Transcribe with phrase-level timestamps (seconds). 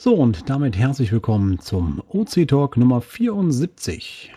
[0.00, 4.32] So, und damit herzlich willkommen zum OC Talk Nummer 74.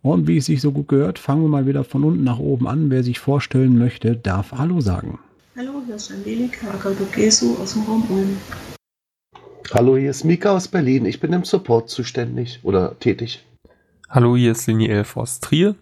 [0.00, 2.66] Und wie es sich so gut gehört, fangen wir mal wieder von unten nach oben
[2.66, 2.88] an.
[2.88, 5.18] Wer sich vorstellen möchte, darf Hallo sagen.
[5.54, 8.38] Hallo, hier ist Angelika Akadogesu aus dem Raum Ulm.
[9.74, 11.04] Hallo, hier ist Mika aus Berlin.
[11.04, 13.44] Ich bin im Support zuständig oder tätig.
[14.08, 15.74] Hallo, hier ist Linie 11 aus Trier.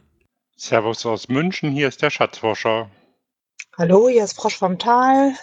[0.56, 2.91] Servus aus München, hier ist der Schatzforscher.
[3.79, 5.34] Hallo, hier ist Frosch vom Tal.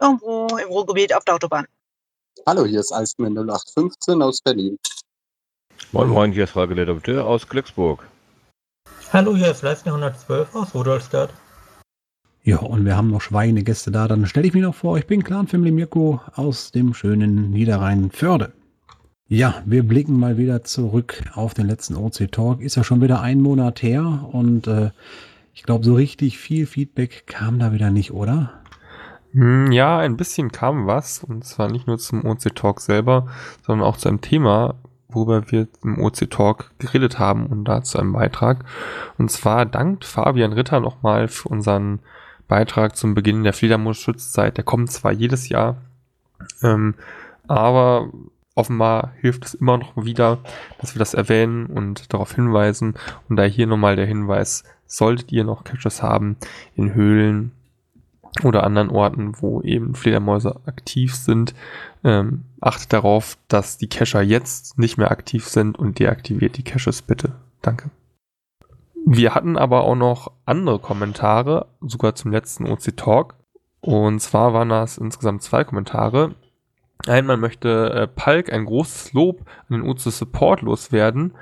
[0.00, 1.66] Irgendwo im Ruhrgebiet auf der Autobahn.
[2.44, 4.78] Hallo, hier ist Eismann 0815 aus Berlin.
[5.92, 8.04] Moin Moin, hier ist Frage der aus Glücksburg.
[9.12, 11.30] Hallo, hier ist Leistner 112 aus Rudolstadt.
[12.46, 14.06] Ja, und wir haben noch Schweinegäste da.
[14.06, 18.52] Dann stelle ich mich noch vor, ich bin Clan Family Mirko aus dem schönen Niederrhein-Förde.
[19.26, 22.60] Ja, wir blicken mal wieder zurück auf den letzten OC Talk.
[22.60, 24.92] Ist ja schon wieder ein Monat her und äh,
[25.54, 28.52] ich glaube, so richtig viel Feedback kam da wieder nicht, oder?
[29.32, 33.26] Hm, ja, ein bisschen kam was und zwar nicht nur zum OC Talk selber,
[33.66, 34.76] sondern auch zu einem Thema,
[35.08, 38.64] worüber wir im OC Talk geredet haben und dazu einem Beitrag.
[39.18, 41.98] Und zwar dankt Fabian Ritter nochmal für unseren
[42.48, 44.56] Beitrag zum Beginn der Fledermaus-Schutzzeit.
[44.56, 45.76] Der kommt zwar jedes Jahr,
[46.62, 46.94] ähm,
[47.48, 48.10] aber
[48.54, 50.38] offenbar hilft es immer noch wieder,
[50.80, 52.94] dass wir das erwähnen und darauf hinweisen.
[53.28, 56.36] Und da hier nochmal der Hinweis, solltet ihr noch Caches haben
[56.74, 57.52] in Höhlen
[58.44, 61.54] oder anderen Orten, wo eben Fledermäuse aktiv sind,
[62.04, 67.02] ähm, achtet darauf, dass die Cacher jetzt nicht mehr aktiv sind und deaktiviert die Caches
[67.02, 67.32] bitte.
[67.62, 67.90] Danke.
[69.08, 73.36] Wir hatten aber auch noch andere Kommentare, sogar zum letzten OC Talk.
[73.80, 76.34] Und zwar waren das insgesamt zwei Kommentare.
[77.06, 81.34] Einmal möchte äh, Palk ein großes Lob an den OC Support loswerden,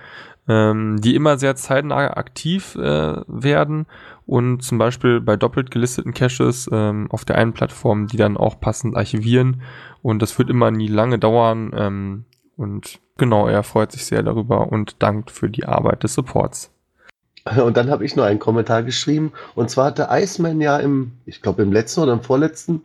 [0.47, 3.87] ähm, die immer sehr zeitnah aktiv äh, werden
[4.27, 8.61] und zum Beispiel bei doppelt gelisteten Caches ähm, auf der einen Plattform, die dann auch
[8.61, 9.63] passend archivieren
[10.02, 12.25] und das wird immer nie lange dauern ähm,
[12.58, 16.75] und genau, er freut sich sehr darüber und dankt für die Arbeit des Supports.
[17.63, 21.43] Und dann habe ich noch einen Kommentar geschrieben und zwar hatte Iceman ja im, ich
[21.43, 22.85] glaube im letzten oder im vorletzten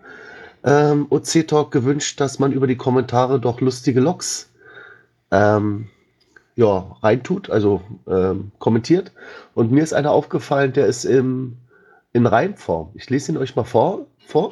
[0.65, 4.49] ähm, OC-Talk gewünscht, dass man über die Kommentare doch lustige Logs
[5.31, 5.87] ähm,
[6.55, 9.13] ja, reintut, also ähm, kommentiert.
[9.53, 11.55] Und mir ist einer aufgefallen, der ist im,
[12.11, 12.89] in Reimform.
[12.95, 14.07] Ich lese ihn euch mal vor.
[14.27, 14.51] vor.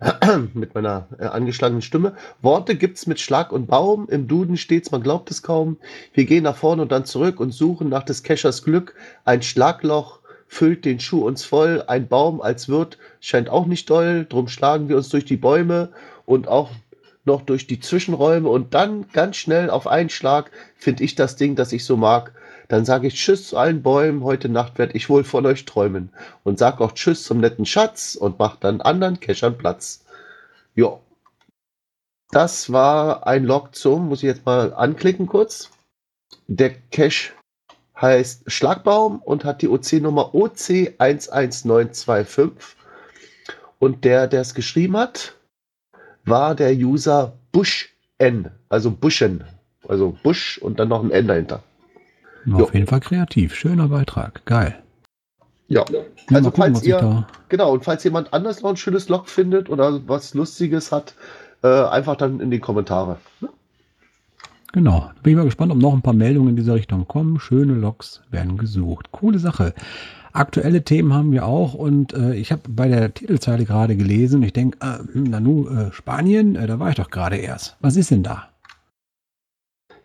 [0.54, 2.14] mit meiner äh, angeschlagenen Stimme.
[2.40, 4.08] Worte gibt's mit Schlag und Baum.
[4.08, 5.76] Im Duden steht's, man glaubt es kaum.
[6.14, 8.94] Wir gehen nach vorne und dann zurück und suchen nach des Keschers Glück.
[9.24, 11.84] Ein Schlagloch füllt den Schuh uns voll.
[11.86, 14.26] Ein Baum als Wirt scheint auch nicht doll.
[14.28, 15.90] Drum schlagen wir uns durch die Bäume
[16.24, 16.70] und auch
[17.24, 21.54] noch durch die Zwischenräume und dann ganz schnell auf einen Schlag finde ich das Ding,
[21.54, 22.32] das ich so mag.
[22.70, 26.12] Dann sage ich Tschüss zu allen Bäumen, heute Nacht werde ich wohl von euch träumen.
[26.44, 30.04] Und sag auch Tschüss zum netten Schatz und mach dann anderen Keschern Platz.
[30.76, 31.00] Jo.
[32.30, 35.70] Das war ein Log zum, muss ich jetzt mal anklicken kurz.
[36.46, 37.32] Der Cache
[38.00, 42.52] heißt Schlagbaum und hat die OC-Nummer OC11925.
[43.80, 45.34] Und der, der es geschrieben hat,
[46.24, 49.42] war der User Bush N, also Bushen,
[49.88, 51.64] also Bush und dann noch ein N dahinter.
[52.46, 52.68] Auf jo.
[52.72, 54.78] jeden Fall kreativ, schöner Beitrag, geil.
[55.68, 55.84] Ja,
[56.32, 60.00] also gucken, falls ihr, genau, und falls jemand anders noch ein schönes Log findet oder
[60.08, 61.14] was Lustiges hat,
[61.62, 63.18] äh, einfach dann in die Kommentare.
[63.40, 63.50] Ne?
[64.72, 67.40] Genau, da bin ich mal gespannt, ob noch ein paar Meldungen in dieser Richtung kommen.
[67.40, 69.10] Schöne Logs werden gesucht.
[69.12, 69.74] Coole Sache.
[70.32, 74.52] Aktuelle Themen haben wir auch und äh, ich habe bei der Titelzeile gerade gelesen, ich
[74.52, 77.76] denke, äh, Nanu, äh, Spanien, äh, da war ich doch gerade erst.
[77.80, 78.48] Was ist denn da?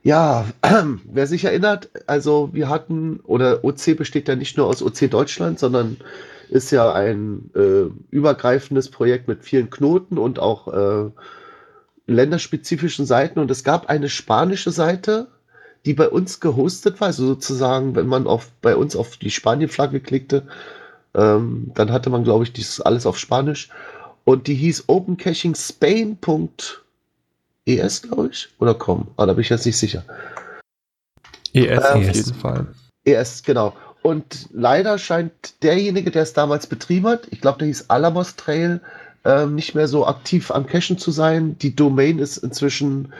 [0.05, 0.45] Ja,
[1.11, 5.57] wer sich erinnert, also wir hatten, oder OC besteht ja nicht nur aus OC Deutschland,
[5.57, 5.97] sondern
[6.51, 11.09] ist ja ein äh, übergreifendes Projekt mit vielen Knoten und auch äh,
[12.05, 13.39] länderspezifischen Seiten.
[13.39, 15.25] Und es gab eine spanische Seite,
[15.85, 20.01] die bei uns gehostet war, also sozusagen, wenn man auf, bei uns auf die Spanien-Flagge
[20.01, 20.43] klickte,
[21.15, 23.69] ähm, dann hatte man, glaube ich, dieses alles auf Spanisch.
[24.23, 24.83] Und die hieß
[27.65, 29.07] opencaching.spain.es, glaube ich, oder com.
[29.17, 30.03] Ah, da bin ich jetzt nicht sicher.
[31.53, 32.67] ES ähm, auf jeden Fall.
[33.05, 33.73] ES, genau.
[34.01, 38.81] Und leider scheint derjenige, der es damals betrieben hat, ich glaube, der hieß Alamos Trail,
[39.23, 41.57] ähm, nicht mehr so aktiv am Cachen zu sein.
[41.57, 43.11] Die Domain ist inzwischen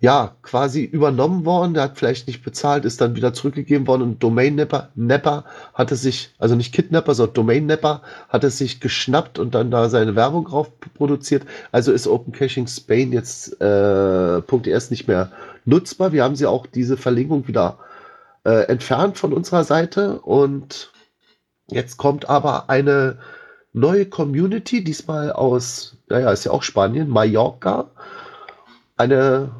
[0.00, 1.74] ja, quasi übernommen worden.
[1.74, 5.44] Der hat vielleicht nicht bezahlt, ist dann wieder zurückgegeben worden und Domain Napper, Napper
[5.74, 8.00] hatte sich, also nicht Kidnapper, sondern Domain Napper,
[8.30, 11.44] hatte sich geschnappt und dann da seine Werbung drauf produziert.
[11.70, 15.30] Also ist Open Caching Spain jetzt äh, .es nicht mehr
[15.66, 16.12] nutzbar.
[16.12, 17.78] Wir haben sie auch diese Verlinkung wieder
[18.44, 20.92] äh, entfernt von unserer Seite und
[21.68, 23.18] jetzt kommt aber eine
[23.74, 27.90] neue Community, diesmal aus, naja, ist ja auch Spanien, Mallorca.
[28.96, 29.50] Eine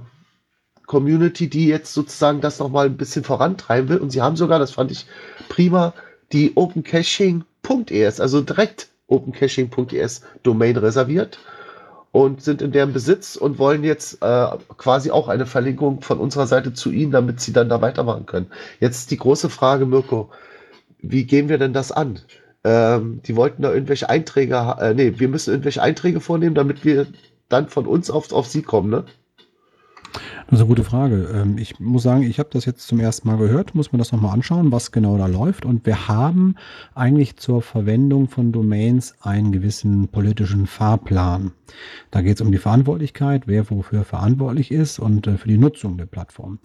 [0.91, 3.99] Community, die jetzt sozusagen das nochmal ein bisschen vorantreiben will.
[3.99, 5.07] Und sie haben sogar, das fand ich
[5.49, 5.95] prima,
[6.33, 11.39] die opencaching.es, also direkt opencaching.es Domain reserviert
[12.11, 14.47] und sind in deren Besitz und wollen jetzt äh,
[14.79, 18.51] quasi auch eine Verlinkung von unserer Seite zu ihnen, damit sie dann da weitermachen können.
[18.81, 20.31] Jetzt die große Frage, Mirko,
[20.99, 22.19] wie gehen wir denn das an?
[22.65, 27.07] Ähm, die wollten da irgendwelche Einträge, äh, nee, wir müssen irgendwelche Einträge vornehmen, damit wir
[27.49, 29.05] dann von uns auf, auf sie kommen, ne?
[30.13, 31.29] Das ist eine gute Frage.
[31.35, 34.13] Ähm, ich muss sagen, ich habe das jetzt zum ersten Mal gehört, muss mir das
[34.13, 35.65] nochmal anschauen, was genau da läuft.
[35.65, 36.57] Und wir haben
[36.95, 41.53] eigentlich zur Verwendung von Domains einen gewissen politischen Fahrplan.
[42.11, 45.99] Da geht es um die Verantwortlichkeit, wer wofür verantwortlich ist und äh, für die Nutzung
[45.99, 46.59] der Plattform.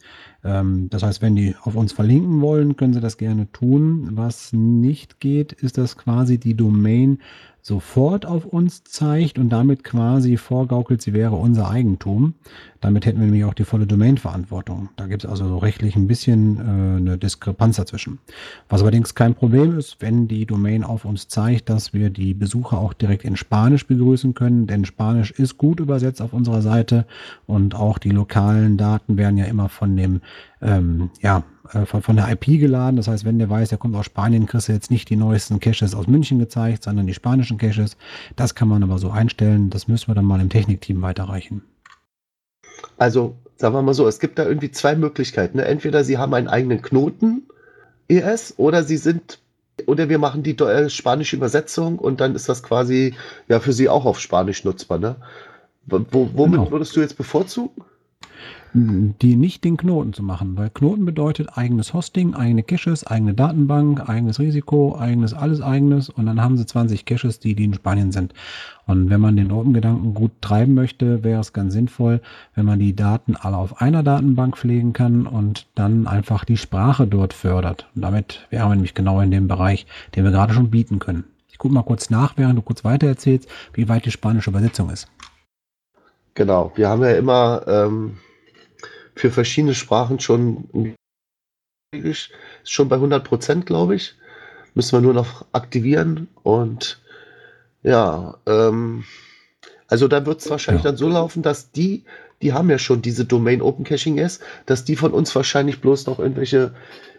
[0.44, 4.10] Ähm, das heißt, wenn die auf uns verlinken wollen, können sie das gerne tun.
[4.14, 7.20] Was nicht geht, ist, dass quasi die Domain
[7.66, 12.36] sofort auf uns zeigt und damit quasi vorgaukelt, sie wäre unser Eigentum.
[12.86, 14.90] Damit hätten wir nämlich auch die volle Domain-Verantwortung.
[14.96, 18.20] Da gibt es also so rechtlich ein bisschen äh, eine Diskrepanz dazwischen.
[18.70, 22.78] Was allerdings kein Problem ist, wenn die Domain auf uns zeigt, dass wir die Besucher
[22.78, 27.08] auch direkt in Spanisch begrüßen können, denn Spanisch ist gut übersetzt auf unserer Seite
[27.48, 30.22] und auch die lokalen Daten werden ja immer von dem
[30.62, 31.42] ähm, ja,
[31.74, 32.98] äh, von, von der IP geladen.
[32.98, 35.60] Das heißt, wenn der weiß, der kommt aus Spanien, kriegst du jetzt nicht die neuesten
[35.60, 37.98] Caches aus München gezeigt, sondern die spanischen Caches.
[38.36, 39.72] Das kann man aber so einstellen.
[39.72, 41.64] Das müssen wir dann mal im Technikteam weiterreichen.
[42.98, 45.58] Also, sagen wir mal so, es gibt da irgendwie zwei Möglichkeiten.
[45.58, 45.66] Ne?
[45.66, 47.44] Entweder sie haben einen eigenen Knoten
[48.08, 49.40] ES oder sie sind
[49.88, 53.14] oder wir machen die äh, spanische Übersetzung und dann ist das quasi
[53.48, 55.00] ja für sie auch auf Spanisch nutzbar.
[55.00, 55.16] Ne?
[55.86, 56.72] Wo, womit genau.
[56.72, 57.84] würdest du jetzt bevorzugen?
[58.76, 64.10] Die nicht den Knoten zu machen, weil Knoten bedeutet eigenes Hosting, eigene Caches, eigene Datenbank,
[64.10, 68.12] eigenes Risiko, eigenes alles eigenes und dann haben sie 20 Caches, die, die in Spanien
[68.12, 68.34] sind.
[68.86, 72.20] Und wenn man den Open-Gedanken gut treiben möchte, wäre es ganz sinnvoll,
[72.54, 77.08] wenn man die Daten alle auf einer Datenbank pflegen kann und dann einfach die Sprache
[77.08, 77.88] dort fördert.
[77.96, 81.24] Und damit wären wir nämlich genau in dem Bereich, den wir gerade schon bieten können.
[81.48, 84.90] Ich gucke mal kurz nach, während du kurz weiter erzählst, wie weit die spanische Übersetzung
[84.90, 85.08] ist.
[86.34, 88.18] Genau, wir haben ja immer ähm,
[89.16, 90.94] für verschiedene Sprachen schon
[91.92, 92.30] ist
[92.64, 94.16] schon bei 100 Prozent, glaube ich.
[94.74, 97.02] Müssen wir nur noch aktivieren und
[97.84, 99.06] ja, ähm,
[99.88, 100.92] also da wird es wahrscheinlich ja.
[100.92, 102.04] dann so laufen, dass die,
[102.42, 106.08] die haben ja schon diese Domain Open Caching S, dass die von uns wahrscheinlich bloß
[106.08, 106.74] noch irgendwelche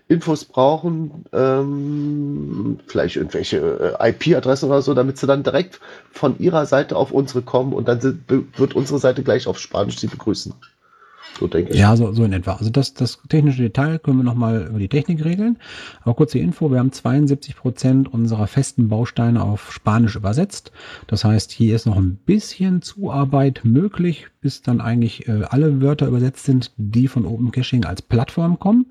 [0.08, 6.66] Infos brauchen, ähm, vielleicht irgendwelche äh, IP-Adressen oder so, damit sie dann direkt von ihrer
[6.66, 10.54] Seite auf unsere kommen und dann sind, wird unsere Seite gleich auf Spanisch sie begrüßen.
[11.38, 11.78] So denke ich.
[11.78, 12.54] Ja, so, so in etwa.
[12.54, 15.58] Also das, das technische Detail können wir nochmal über die Technik regeln.
[16.02, 20.72] Aber kurze Info, wir haben 72 Prozent unserer festen Bausteine auf Spanisch übersetzt.
[21.06, 26.06] Das heißt, hier ist noch ein bisschen Zuarbeit möglich, bis dann eigentlich äh, alle Wörter
[26.06, 28.86] übersetzt sind, die von Open Caching als Plattform kommen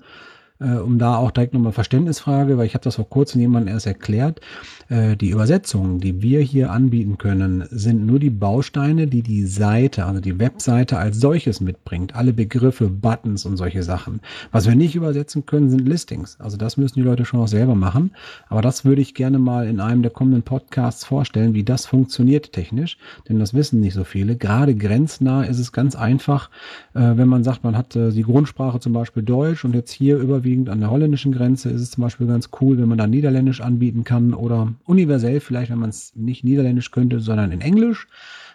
[0.60, 3.86] äh, um da auch direkt nochmal Verständnisfrage, weil ich habe das vor kurzem jemandem erst
[3.86, 4.40] erklärt.
[4.88, 10.04] Äh, die Übersetzungen, die wir hier anbieten können, sind nur die Bausteine, die die Seite,
[10.04, 12.14] also die Webseite als solches mitbringt.
[12.14, 14.20] Alle Begriffe, Buttons und solche Sachen.
[14.52, 16.38] Was wir nicht übersetzen können, sind Listings.
[16.40, 18.12] Also das müssen die Leute schon auch selber machen.
[18.48, 22.52] Aber das würde ich gerne mal in einem der kommenden Podcasts vorstellen, wie das funktioniert
[22.52, 22.98] technisch.
[23.28, 24.36] Denn das wissen nicht so viele.
[24.36, 26.50] Gerade grenznah ist es ganz einfach,
[26.94, 30.18] äh, wenn man sagt, man hat äh, die Grundsprache zum Beispiel Deutsch und jetzt hier
[30.18, 33.06] über überwiegend an der holländischen Grenze ist es zum Beispiel ganz cool, wenn man da
[33.06, 38.08] Niederländisch anbieten kann oder universell vielleicht, wenn man es nicht Niederländisch könnte, sondern in Englisch.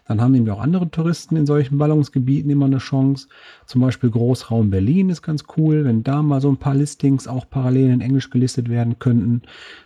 [0.08, 3.28] Dann haben wir auch andere Touristen in solchen Ballungsgebieten immer eine Chance.
[3.66, 7.50] Zum Beispiel Großraum Berlin ist ganz cool, wenn da mal so ein paar Listings auch
[7.50, 9.44] parallel in Englisch gelistet werden könnten.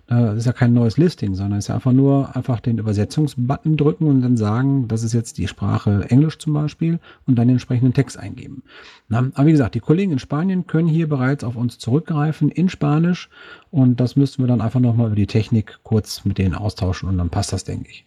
[0.07, 4.05] Das ist ja kein neues Listing, sondern ist ja einfach nur einfach den Übersetzungsbutton drücken
[4.05, 7.93] und dann sagen, das ist jetzt die Sprache Englisch zum Beispiel und dann den entsprechenden
[7.93, 8.63] Text eingeben.
[9.09, 13.29] Aber wie gesagt, die Kollegen in Spanien können hier bereits auf uns zurückgreifen in Spanisch
[13.71, 17.17] und das müssten wir dann einfach nochmal über die Technik kurz mit denen austauschen und
[17.17, 18.04] dann passt das, denke ich.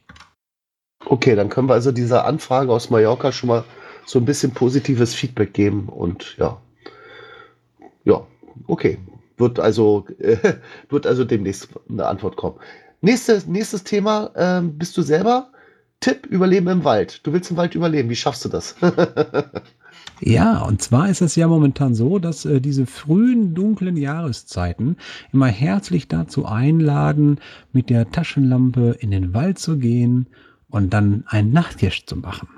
[1.07, 3.65] Okay, dann können wir also dieser Anfrage aus Mallorca schon mal
[4.05, 6.61] so ein bisschen positives Feedback geben und ja.
[8.05, 8.27] Ja,
[8.67, 8.99] okay.
[9.37, 10.55] Wird also, äh,
[10.89, 12.57] wird also demnächst eine Antwort kommen.
[13.01, 15.51] Nächstes, nächstes Thema, äh, bist du selber?
[16.01, 17.27] Tipp, Überleben im Wald.
[17.27, 18.77] Du willst im Wald überleben, wie schaffst du das?
[20.21, 24.97] Ja, und zwar ist es ja momentan so, dass äh, diese frühen dunklen Jahreszeiten
[25.33, 27.39] immer herzlich dazu einladen,
[27.73, 30.27] mit der Taschenlampe in den Wald zu gehen
[30.71, 32.49] und dann einen Nachtcash zu machen.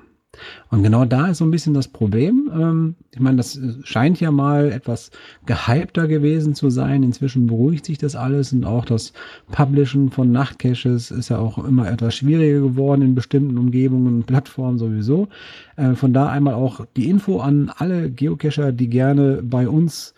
[0.70, 2.50] Und genau da ist so ein bisschen das Problem.
[2.54, 5.10] Ähm, ich meine, das scheint ja mal etwas
[5.44, 7.02] gehypter gewesen zu sein.
[7.02, 9.12] Inzwischen beruhigt sich das alles und auch das
[9.50, 14.78] Publishen von Nachtcaches ist ja auch immer etwas schwieriger geworden in bestimmten Umgebungen und Plattformen
[14.78, 15.28] sowieso.
[15.76, 20.14] Äh, von da einmal auch die Info an alle Geocacher, die gerne bei uns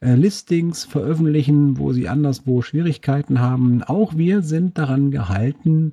[0.00, 3.82] äh, Listings veröffentlichen, wo sie anderswo Schwierigkeiten haben.
[3.82, 5.92] Auch wir sind daran gehalten,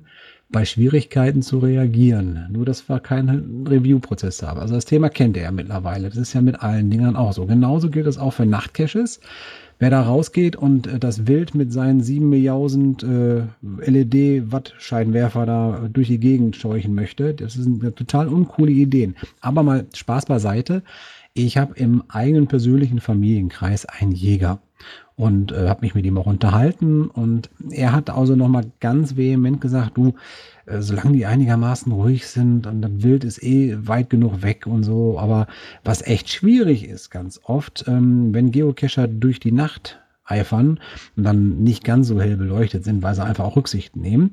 [0.50, 2.46] bei Schwierigkeiten zu reagieren.
[2.50, 4.60] Nur, dass wir keinen Review-Prozess haben.
[4.60, 6.08] Also das Thema kennt ihr ja mittlerweile.
[6.08, 7.44] Das ist ja mit allen Dingern auch so.
[7.44, 9.20] Genauso gilt es auch für Nachtcaches.
[9.78, 12.96] Wer da rausgeht und äh, das Wild mit seinen 7 Milliarden
[13.62, 19.16] äh, LED-Watt-Scheinwerfer da durch die Gegend scheuchen möchte, das sind total uncoole Ideen.
[19.40, 20.82] Aber mal Spaß beiseite.
[21.34, 24.60] Ich habe im eigenen persönlichen Familienkreis einen Jäger
[25.18, 27.08] und äh, habe mich mit ihm auch unterhalten.
[27.08, 30.14] Und er hat also nochmal ganz vehement gesagt, du,
[30.66, 34.84] äh, solange die einigermaßen ruhig sind und das Wild ist eh weit genug weg und
[34.84, 35.48] so, aber
[35.84, 40.78] was echt schwierig ist ganz oft, ähm, wenn Geocacher durch die Nacht eifern
[41.16, 44.32] und dann nicht ganz so hell beleuchtet sind, weil sie einfach auch Rücksicht nehmen,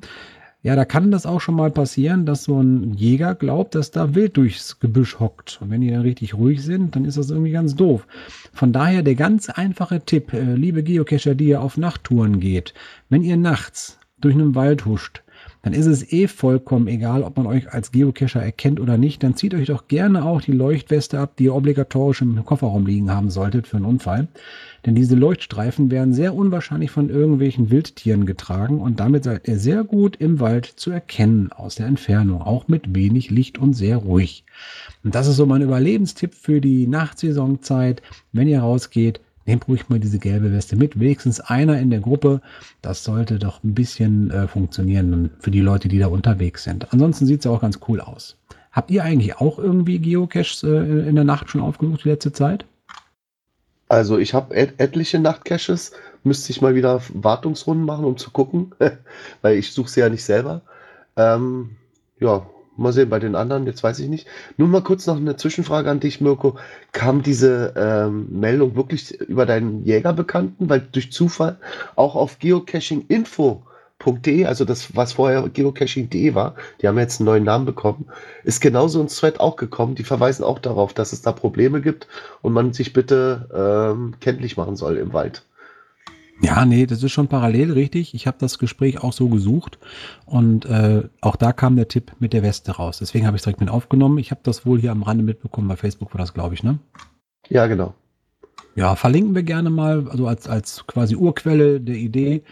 [0.62, 4.14] ja, da kann das auch schon mal passieren, dass so ein Jäger glaubt, dass da
[4.14, 5.58] Wild durchs Gebüsch hockt.
[5.60, 8.06] Und wenn die dann richtig ruhig sind, dann ist das irgendwie ganz doof.
[8.52, 12.74] Von daher der ganz einfache Tipp, äh, liebe Geocacher, die ihr auf Nachttouren geht,
[13.08, 15.22] wenn ihr nachts durch einen Wald huscht,
[15.66, 19.24] dann ist es eh vollkommen egal, ob man euch als Geocacher erkennt oder nicht.
[19.24, 23.10] Dann zieht euch doch gerne auch die Leuchtweste ab, die ihr obligatorisch im Kofferraum liegen
[23.10, 24.28] haben solltet für einen Unfall.
[24.86, 29.82] Denn diese Leuchtstreifen werden sehr unwahrscheinlich von irgendwelchen Wildtieren getragen und damit seid ihr sehr
[29.82, 34.44] gut im Wald zu erkennen aus der Entfernung, auch mit wenig Licht und sehr ruhig.
[35.02, 38.02] Und das ist so mein Überlebenstipp für die Nachtsaisonzeit.
[38.32, 40.98] Wenn ihr rausgeht, nehmt ruhig mal diese gelbe Weste mit.
[40.98, 42.40] Wenigstens einer in der Gruppe.
[42.82, 46.92] Das sollte doch ein bisschen äh, funktionieren für die Leute, die da unterwegs sind.
[46.92, 48.36] Ansonsten sieht es auch ganz cool aus.
[48.72, 52.66] Habt ihr eigentlich auch irgendwie Geocaches äh, in der Nacht schon aufgesucht die letzte Zeit?
[53.88, 55.92] Also ich habe et etliche Nachtcaches,
[56.24, 58.72] müsste ich mal wieder Wartungsrunden machen, um zu gucken,
[59.42, 60.62] weil ich suche sie ja nicht selber.
[61.16, 61.76] Ähm,
[62.18, 64.26] ja, mal sehen bei den anderen, jetzt weiß ich nicht.
[64.56, 66.56] Nur mal kurz noch eine Zwischenfrage an dich, Mirko.
[66.92, 71.58] Kam diese ähm, Meldung wirklich über deinen Jägerbekannten, weil durch Zufall
[71.94, 73.62] auch auf Geocaching Info
[73.98, 78.06] geocaching.de, also das, was vorher geocaching.de war, die haben jetzt einen neuen Namen bekommen,
[78.44, 79.94] ist genauso ein Thread auch gekommen.
[79.94, 82.06] Die verweisen auch darauf, dass es da Probleme gibt
[82.42, 85.42] und man sich bitte ähm, kenntlich machen soll im Wald.
[86.42, 88.14] Ja, nee, das ist schon parallel richtig.
[88.14, 89.78] Ich habe das Gespräch auch so gesucht
[90.26, 92.98] und äh, auch da kam der Tipp mit der Weste raus.
[92.98, 94.18] Deswegen habe ich es direkt mit aufgenommen.
[94.18, 95.68] Ich habe das wohl hier am Rande mitbekommen.
[95.68, 96.78] Bei Facebook war das, glaube ich, ne?
[97.48, 97.94] Ja, genau.
[98.74, 102.42] Ja, verlinken wir gerne mal, also als, als quasi Urquelle der Idee.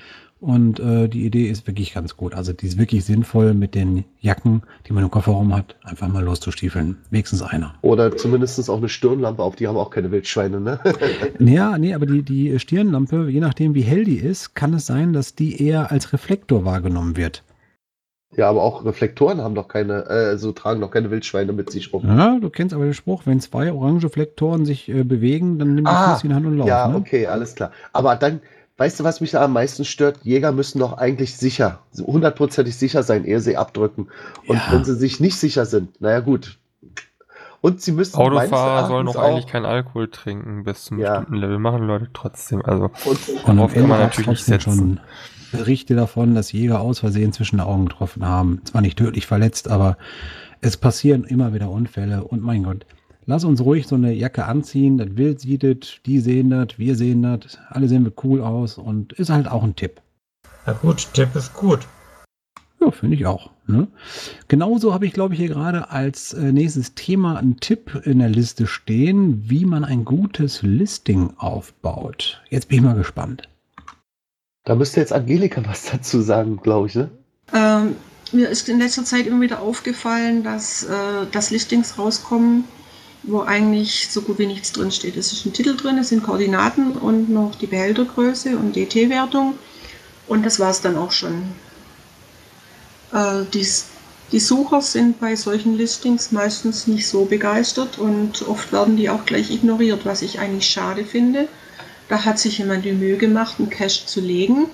[0.44, 2.34] Und äh, die Idee ist wirklich ganz gut.
[2.34, 6.22] Also die ist wirklich sinnvoll mit den Jacken, die man im Kofferraum hat, einfach mal
[6.22, 6.98] loszustiefeln.
[7.08, 7.76] Wenigstens einer.
[7.80, 10.80] Oder zumindest auch eine Stirnlampe, auf die haben auch keine Wildschweine, ne?
[11.38, 15.14] ja, nee, aber die, die Stirnlampe, je nachdem wie hell die ist, kann es sein,
[15.14, 17.42] dass die eher als Reflektor wahrgenommen wird.
[18.36, 21.90] Ja, aber auch Reflektoren haben doch keine, äh, also tragen doch keine Wildschweine mit sich
[21.92, 22.02] rum.
[22.06, 25.84] Ja, du kennst aber den Spruch, wenn zwei orange Reflektoren sich äh, bewegen, dann nimm
[25.84, 26.68] die ah, Füße in Hand und lauf.
[26.68, 26.96] Ja, ne?
[26.96, 27.70] okay, alles klar.
[27.92, 28.40] Aber dann,
[28.76, 30.18] Weißt du, was mich da am meisten stört?
[30.24, 34.08] Jäger müssen doch eigentlich sicher, hundertprozentig sicher sein, ehe sie abdrücken.
[34.48, 34.72] Und ja.
[34.72, 36.58] wenn sie sich nicht sicher sind, naja gut.
[37.60, 38.16] Und sie müssen.
[38.16, 41.20] Autofahrer sollen doch eigentlich keinen Alkohol trinken bis zum ja.
[41.20, 41.58] bestimmten Level.
[41.58, 42.62] Machen Leute trotzdem.
[42.62, 44.60] Also und, darauf kann man natürlich nicht setzen.
[44.60, 45.00] Schon
[45.50, 48.60] Berichte davon, dass Jäger aus Versehen zwischen den Augen getroffen haben.
[48.64, 49.96] Zwar nicht tödlich verletzt, aber
[50.60, 52.24] es passieren immer wieder Unfälle.
[52.24, 52.84] Und mein Gott,
[53.26, 54.98] lass uns ruhig so eine Jacke anziehen.
[54.98, 57.58] Das Wild sieht es, die sehen das, wir sehen das.
[57.68, 60.00] Alle sehen wir cool aus und ist halt auch ein Tipp.
[60.66, 61.80] Na gut, Tipp ist gut.
[62.80, 63.50] Ja, finde ich auch.
[63.66, 63.88] Ne?
[64.48, 68.28] Genauso habe ich, glaube ich, hier gerade als äh, nächstes Thema einen Tipp in der
[68.28, 72.42] Liste stehen, wie man ein gutes Listing aufbaut.
[72.50, 73.48] Jetzt bin ich mal gespannt.
[74.64, 77.10] Da müsste jetzt Angelika was dazu sagen, glaube ich, ne?
[77.52, 77.96] Ähm,
[78.32, 82.64] mir ist in letzter Zeit immer wieder aufgefallen, dass, äh, dass Listings rauskommen,
[83.26, 85.16] wo eigentlich so gut wie nichts drin steht.
[85.16, 89.54] Es ist ein Titel drin, es sind Koordinaten und noch die Behältergröße und DT-Wertung.
[90.26, 91.52] Und das war es dann auch schon.
[93.12, 93.66] Äh, die,
[94.32, 99.24] die Sucher sind bei solchen Listings meistens nicht so begeistert und oft werden die auch
[99.24, 101.48] gleich ignoriert, was ich eigentlich schade finde.
[102.08, 104.66] Da hat sich jemand die Mühe gemacht, einen Cache zu legen,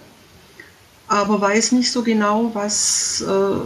[1.06, 3.60] aber weiß nicht so genau, was, äh,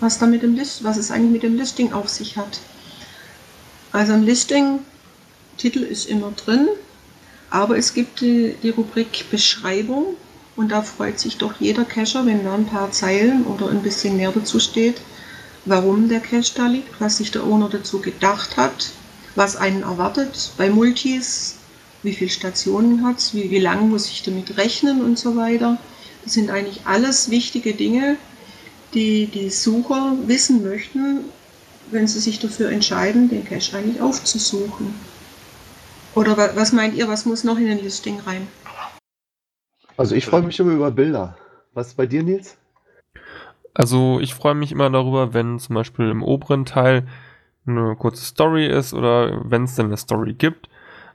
[0.00, 2.60] was, da mit dem List, was es eigentlich mit dem Listing auf sich hat.
[3.94, 4.80] Also ein Listing,
[5.56, 6.66] Titel ist immer drin,
[7.48, 10.16] aber es gibt die, die Rubrik Beschreibung
[10.56, 14.16] und da freut sich doch jeder Cacher, wenn da ein paar Zeilen oder ein bisschen
[14.16, 14.96] mehr dazu steht,
[15.64, 18.90] warum der Cache da liegt, was sich der Owner dazu gedacht hat,
[19.36, 21.58] was einen erwartet bei Multis,
[22.02, 25.78] wie viele Stationen hat es, wie, wie lange muss ich damit rechnen und so weiter.
[26.24, 28.16] Das sind eigentlich alles wichtige Dinge,
[28.92, 31.26] die die Sucher wissen möchten,
[31.94, 34.94] wenn sie sich dafür entscheiden, den Cache eigentlich aufzusuchen.
[36.14, 38.46] Oder wa- was meint ihr, was muss noch in den Listing rein?
[39.96, 41.36] Also ich freue mich immer über Bilder.
[41.72, 42.56] Was ist bei dir, Nils?
[43.74, 47.06] Also ich freue mich immer darüber, wenn zum Beispiel im oberen Teil
[47.66, 50.68] eine kurze Story ist oder wenn es denn eine Story gibt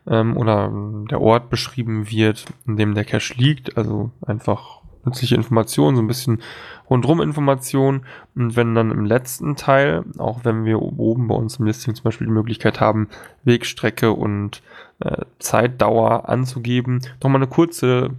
[0.07, 0.69] ähm, oder
[1.09, 3.77] der Ort beschrieben wird, in dem der Cache liegt.
[3.77, 6.41] Also einfach nützliche Informationen, so ein bisschen
[6.89, 8.06] rundrum Informationen.
[8.36, 12.03] Und wenn dann im letzten Teil, auch wenn wir oben bei uns im Listing zum
[12.03, 13.10] Beispiel die Möglichkeit haben,
[13.44, 14.62] Wegstrecke und
[15.00, 18.12] äh, Zeitdauer anzugeben, nochmal eine kurze,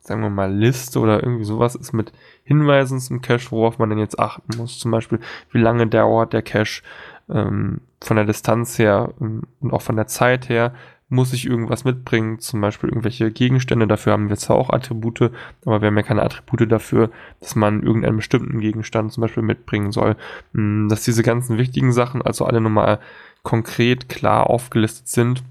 [0.00, 2.12] sagen wir mal, Liste oder irgendwie sowas ist mit
[2.44, 4.78] Hinweisen zum Cache, worauf man denn jetzt achten muss.
[4.78, 5.20] Zum Beispiel,
[5.50, 6.82] wie lange dauert der Cache
[7.30, 10.74] ähm, von der Distanz her ähm, und auch von der Zeit her.
[11.12, 15.30] Muss ich irgendwas mitbringen, zum Beispiel irgendwelche Gegenstände, dafür haben wir zwar auch Attribute,
[15.66, 19.92] aber wir haben ja keine Attribute dafür, dass man irgendeinen bestimmten Gegenstand zum Beispiel mitbringen
[19.92, 20.16] soll.
[20.52, 22.98] Mm, Dass diese ganzen wichtigen Sachen also alle nochmal
[23.42, 25.42] konkret klar aufgelistet sind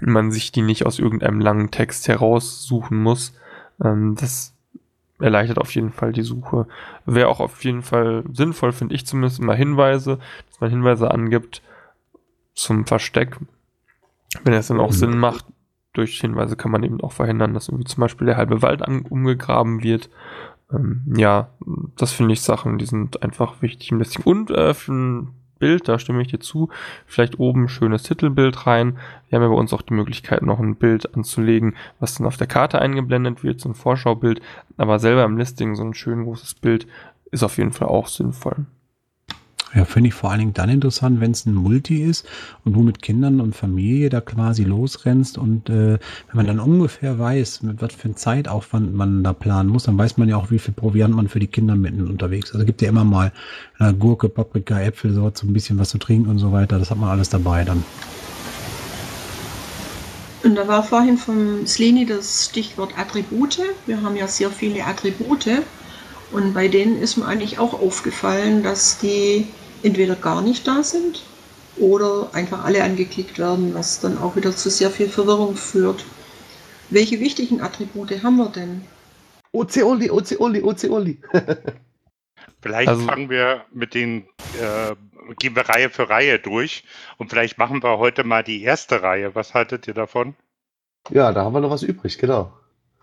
[0.00, 3.34] man sich die nicht aus irgendeinem langen Text heraussuchen muss.
[3.82, 4.54] Ähm, das
[5.18, 6.66] erleichtert auf jeden Fall die Suche.
[7.06, 10.18] Wäre auch auf jeden Fall sinnvoll, finde ich zumindest immer Hinweise,
[10.50, 11.62] dass man Hinweise angibt
[12.54, 13.38] zum Versteck.
[14.44, 15.46] Wenn es dann auch Sinn macht,
[15.92, 19.82] durch Hinweise kann man eben auch verhindern, dass irgendwie zum Beispiel der halbe Wald umgegraben
[19.82, 20.10] wird.
[20.70, 21.48] Ähm, ja,
[21.96, 24.22] das finde ich Sachen, die sind einfach wichtig im Listing.
[24.24, 25.28] Und äh, für ein
[25.58, 26.68] Bild, da stimme ich dir zu,
[27.06, 28.98] vielleicht oben ein schönes Titelbild rein.
[29.28, 32.36] Wir haben ja bei uns auch die Möglichkeit, noch ein Bild anzulegen, was dann auf
[32.36, 34.40] der Karte eingeblendet wird, so ein Vorschaubild.
[34.76, 36.86] Aber selber im Listing so ein schön großes Bild
[37.30, 38.66] ist auf jeden Fall auch sinnvoll.
[39.76, 42.24] Ja, finde ich vor allen Dingen dann interessant, wenn es ein Multi ist
[42.64, 47.18] und du mit Kindern und Familie da quasi losrennst und äh, wenn man dann ungefähr
[47.18, 50.50] weiß, mit was für einen Zeitaufwand man da planen muss, dann weiß man ja auch,
[50.50, 52.54] wie viel Proviant man für die Kinder mitten unterwegs.
[52.54, 53.32] Also gibt ja immer mal
[53.78, 56.78] äh, Gurke, Paprika, Äpfel, so so ein bisschen was zu trinken und so weiter.
[56.78, 57.84] Das hat man alles dabei dann.
[60.42, 63.60] Und da war vorhin vom Sleni das Stichwort Attribute.
[63.84, 65.48] Wir haben ja sehr viele Attribute.
[66.32, 69.46] Und bei denen ist mir eigentlich auch aufgefallen, dass die
[69.82, 71.22] entweder gar nicht da sind
[71.78, 76.04] oder einfach alle angeklickt werden, was dann auch wieder zu sehr viel Verwirrung führt.
[76.90, 78.82] Welche wichtigen Attribute haben wir denn?
[79.52, 80.10] Only,
[80.62, 81.18] OC Only.
[82.62, 84.26] Vielleicht Also- fangen wir mit den,
[84.60, 84.94] äh,
[85.38, 86.84] gehen wir Reihe für Reihe durch
[87.18, 89.34] und vielleicht machen wir heute mal die erste Reihe.
[89.34, 90.34] Was haltet ihr davon?
[91.10, 92.52] ja, da haben wir noch was übrig, genau.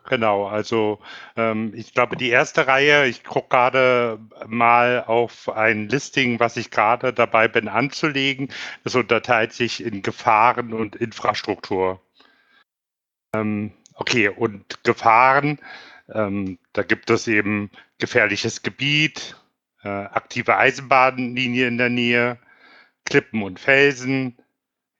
[0.06, 1.00] Genau, also
[1.38, 6.72] ähm, ich glaube, die erste Reihe, ich gucke gerade mal auf ein Listing, was ich
[6.72, 8.50] gerade dabei bin anzulegen.
[8.84, 12.02] Das unterteilt sich in Gefahren und Infrastruktur.
[13.36, 15.60] Ähm, okay, und Gefahren,
[16.14, 19.38] ähm, da gibt es eben gefährliches Gebiet,
[19.84, 22.40] äh, aktive Eisenbahnlinie in der Nähe,
[23.06, 24.38] Klippen und Felsen,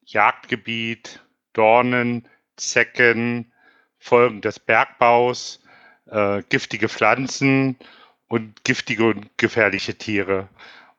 [0.06, 3.53] Jagdgebiet, Dornen, Zecken,
[4.04, 5.62] Folgen des Bergbaus,
[6.12, 7.78] äh, giftige Pflanzen
[8.28, 10.50] und giftige und gefährliche Tiere.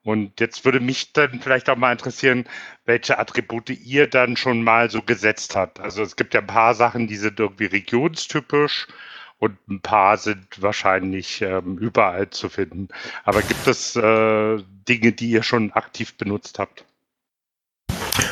[0.02, 2.44] Und jetzt würde mich dann vielleicht auch mal interessieren,
[2.86, 5.80] welche Attribute ihr dann schon mal so gesetzt habt.
[5.80, 8.86] Also es gibt ja ein paar Sachen, die sind irgendwie regionstypisch
[9.38, 12.88] und ein paar sind wahrscheinlich ähm, überall zu finden.
[13.24, 16.86] Aber gibt es äh, Dinge, die ihr schon aktiv benutzt habt?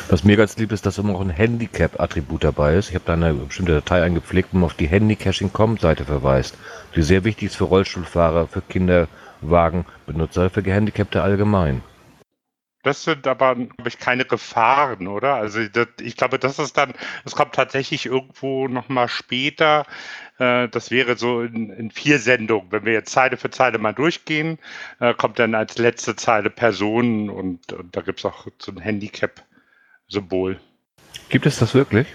[0.09, 2.89] Was mir ganz lieb ist, dass immer auch ein Handicap-Attribut dabei ist.
[2.89, 6.57] Ich habe da eine bestimmte Datei eingepflegt, wo man auf die Handycaching.com-Seite verweist,
[6.95, 11.81] die sehr wichtig ist für Rollstuhlfahrer, für Kinderwagenbenutzer, für Gehandicapte allgemein.
[12.83, 15.35] Das sind aber, glaube ich, keine Gefahren, oder?
[15.35, 19.85] Also das, ich glaube, das ist dann, das kommt tatsächlich irgendwo nochmal später.
[20.37, 22.71] Äh, das wäre so in, in vier Sendungen.
[22.73, 24.59] Wenn wir jetzt Zeile für Zeile mal durchgehen,
[24.99, 28.79] äh, kommt dann als letzte Zeile Personen und, und da gibt es auch so ein
[30.13, 30.59] Handicap-Symbol.
[31.29, 32.07] Gibt es das wirklich?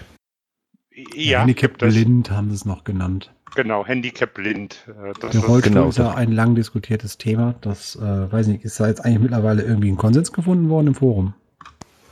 [1.15, 3.31] Ja, Handicap blind haben sie es noch genannt.
[3.55, 4.85] Genau, Handicap blind.
[4.87, 6.15] Äh, das Der ist, Rollstuhl genau ist ja das.
[6.15, 7.55] ein lang diskutiertes Thema.
[7.61, 10.95] Das, äh, weiß nicht, ist da jetzt eigentlich mittlerweile irgendwie ein Konsens gefunden worden im
[10.95, 11.33] Forum?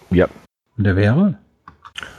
[0.09, 0.27] Ja.
[0.77, 1.37] Und der wäre?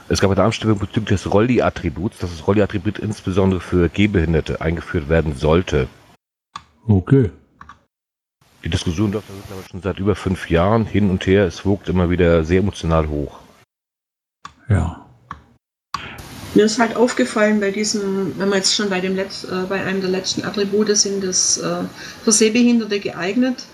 [0.09, 5.35] Es gab eine Abstimmung bezüglich des Rolli-Attributs, dass das Rolli-Attribut insbesondere für Gehbehinderte eingeführt werden
[5.35, 5.87] sollte.
[6.87, 7.29] Okay.
[8.63, 11.45] Die Diskussion läuft glaube ich, schon seit über fünf Jahren hin und her.
[11.45, 13.39] Es wogt immer wieder sehr emotional hoch.
[14.69, 15.05] Ja.
[16.55, 19.83] Mir ist halt aufgefallen bei diesem, wenn wir jetzt schon bei dem Letz, äh, bei
[19.83, 21.83] einem der letzten Attribute sind, das äh,
[22.23, 23.65] für Sehbehinderte geeignet.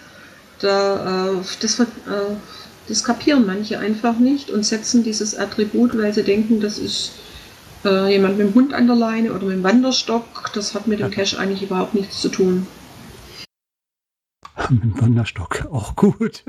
[0.60, 1.86] Da, äh, das, äh,
[2.88, 7.12] das kapieren manche einfach nicht und setzen dieses Attribut, weil sie denken, das ist
[7.86, 10.52] äh, jemand mit dem Hund an der Leine oder mit dem Wanderstock.
[10.54, 12.68] Das hat mit dem Cache eigentlich überhaupt nichts zu tun.
[14.70, 16.44] Mit dem Wanderstock, auch gut.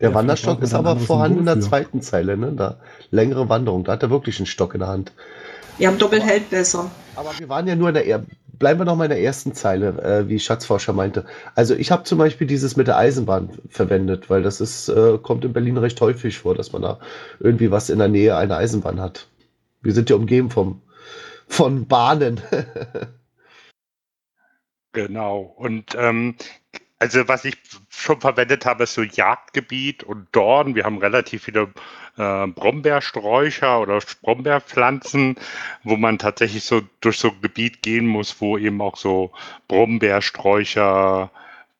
[0.00, 2.52] Der Ja, Wanderstock ist aber vorhanden in der zweiten Zeile, ne?
[2.52, 2.78] Da
[3.10, 3.84] längere Wanderung.
[3.84, 5.12] Da hat er wirklich einen Stock in der Hand.
[5.78, 6.90] Ja, doppelt hält besser.
[7.16, 8.24] Aber wir waren ja nur in der er
[8.58, 11.26] bleiben wir noch mal in der ersten Zeile, äh, wie Schatzforscher meinte.
[11.54, 15.44] Also ich habe zum Beispiel dieses mit der Eisenbahn verwendet, weil das ist, äh, kommt
[15.44, 16.98] in Berlin recht häufig vor, dass man da
[17.40, 19.28] irgendwie was in der Nähe einer Eisenbahn hat.
[19.82, 20.82] Wir sind ja umgeben vom,
[21.48, 22.40] von Bahnen.
[24.92, 25.40] Genau.
[25.40, 26.36] Und ähm,
[26.98, 27.56] also was ich
[27.90, 30.74] schon verwendet habe, ist so Jagdgebiet und Dorn.
[30.74, 31.72] Wir haben relativ viele
[32.16, 35.36] äh, Brombeersträucher oder Brombeerpflanzen,
[35.84, 39.32] wo man tatsächlich so durch so ein Gebiet gehen muss, wo eben auch so
[39.68, 41.30] Brombeersträucher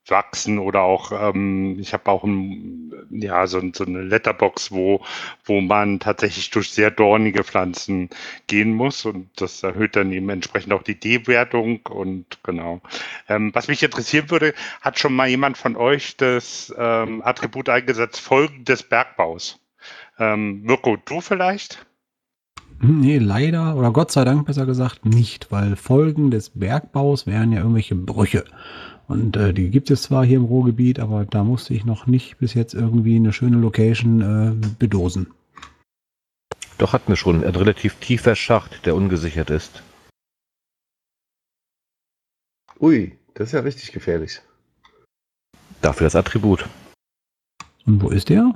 [0.09, 5.01] wachsen oder auch, ähm, ich habe auch ein, ja, so, so eine Letterbox, wo,
[5.45, 8.11] wo man tatsächlich durch sehr dornige Pflanzen
[8.47, 12.81] gehen muss und das erhöht dann eben entsprechend auch die D-Wertung und genau.
[13.29, 18.21] Ähm, was mich interessieren würde, hat schon mal jemand von euch das ähm, Attribut eingesetzt,
[18.21, 19.61] Folgen des Bergbaus?
[20.19, 21.87] Ähm, Mirko, du vielleicht?
[22.81, 27.59] Nee, leider, oder Gott sei Dank besser gesagt, nicht, weil Folgen des Bergbaus wären ja
[27.61, 28.45] irgendwelche Brüche.
[29.09, 32.39] Und äh, die gibt es zwar hier im Ruhrgebiet, aber da musste ich noch nicht
[32.39, 35.29] bis jetzt irgendwie eine schöne Location äh, bedosen.
[36.79, 39.83] Doch hatten wir schon ein relativ tiefer Schacht, der ungesichert ist.
[42.81, 44.43] Ui, das ist ja richtig gefährlich.
[45.81, 46.69] Dafür das Attribut.
[47.87, 48.53] Und wo ist der?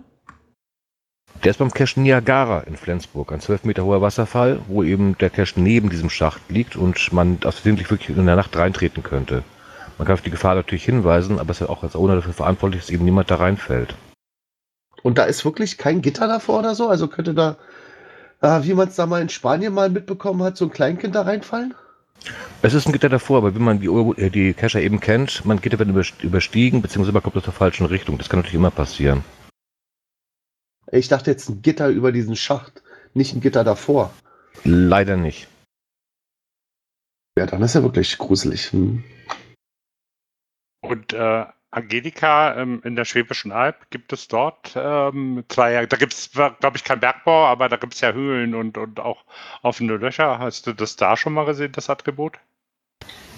[1.44, 5.30] Der ist beim Cache Niagara in Flensburg, ein 12 Meter hoher Wasserfall, wo eben der
[5.30, 9.42] Cache neben diesem Schacht liegt und man versehentlich wirklich in der Nacht reintreten könnte.
[10.00, 12.32] Man kann auf die Gefahr natürlich hinweisen, aber es ist ja auch als Owner dafür
[12.32, 13.94] verantwortlich, dass eben niemand da reinfällt.
[15.02, 16.88] Und da ist wirklich kein Gitter davor oder so?
[16.88, 17.58] Also könnte da,
[18.40, 21.20] äh, wie man es da mal in Spanien mal mitbekommen hat, so ein Kleinkind da
[21.20, 21.74] reinfallen?
[22.62, 25.44] Es ist ein Gitter davor, aber wie man die, Ur- äh, die Cacher eben kennt,
[25.44, 28.16] man Gitter werden überst- überstiegen, beziehungsweise man kommt aus der falschen Richtung.
[28.16, 29.22] Das kann natürlich immer passieren.
[30.90, 32.82] Ich dachte jetzt ein Gitter über diesen Schacht,
[33.12, 34.14] nicht ein Gitter davor.
[34.64, 35.46] Leider nicht.
[37.36, 38.72] Ja, dann ist ja wirklich gruselig.
[38.72, 39.04] Hm.
[40.80, 46.14] Und äh, Angelika ähm, in der Schwäbischen Alb gibt es dort ähm, zwei, da gibt
[46.14, 49.24] es, glaube ich, kein Bergbau, aber da gibt es ja Höhlen und, und auch
[49.62, 50.38] offene Löcher.
[50.40, 52.38] Hast du das da schon mal gesehen, das Attribut?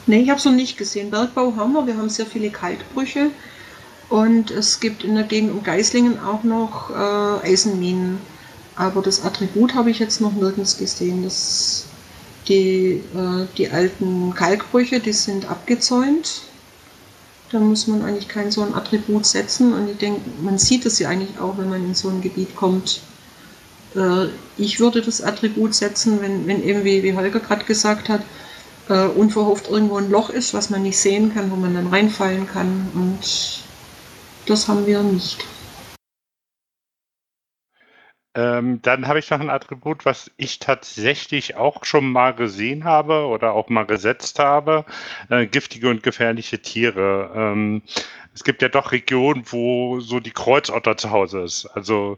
[0.07, 1.11] Nee, ich habe es noch nicht gesehen.
[1.11, 3.31] Bergbau haben wir, wir haben sehr viele Kalkbrüche
[4.09, 8.19] und es gibt in der Gegend um Geislingen auch noch äh, Eisenminen.
[8.77, 11.23] Aber das Attribut habe ich jetzt noch nirgends gesehen.
[11.23, 11.87] Das,
[12.49, 16.43] die, äh, die alten Kalkbrüche, die sind abgezäunt.
[17.53, 19.75] Da muss man eigentlich kein so ein Attribut setzen.
[19.75, 22.57] Und ich denke, man sieht es ja eigentlich auch, wenn man in so ein Gebiet
[22.57, 23.01] kommt.
[23.95, 28.23] Äh, ich würde das Attribut setzen, wenn, wenn eben, wie, wie Holger gerade gesagt hat,
[28.89, 32.47] äh, unverhofft irgendwo ein Loch ist, was man nicht sehen kann, wo man dann reinfallen
[32.47, 32.89] kann.
[32.95, 33.63] Und
[34.47, 35.45] das haben wir nicht.
[38.35, 43.27] Ähm, dann habe ich noch ein Attribut, was ich tatsächlich auch schon mal gesehen habe
[43.27, 44.87] oder auch mal gesetzt habe.
[45.29, 47.31] Äh, giftige und gefährliche Tiere.
[47.35, 47.83] Ähm,
[48.35, 51.67] es gibt ja doch Regionen, wo so die Kreuzotter zu Hause ist.
[51.67, 52.17] Also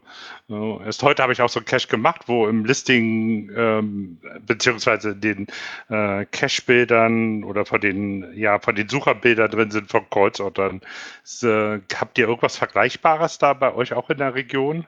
[0.49, 5.15] äh, erst heute habe ich auch so einen Cache gemacht, wo im Listing ähm, beziehungsweise
[5.17, 5.47] den
[5.89, 10.79] äh, Cache-Bildern oder von den ja von den Sucherbildern drin sind von Kreuzottern.
[11.25, 14.87] S- äh, habt ihr irgendwas Vergleichbares da bei euch auch in der Region?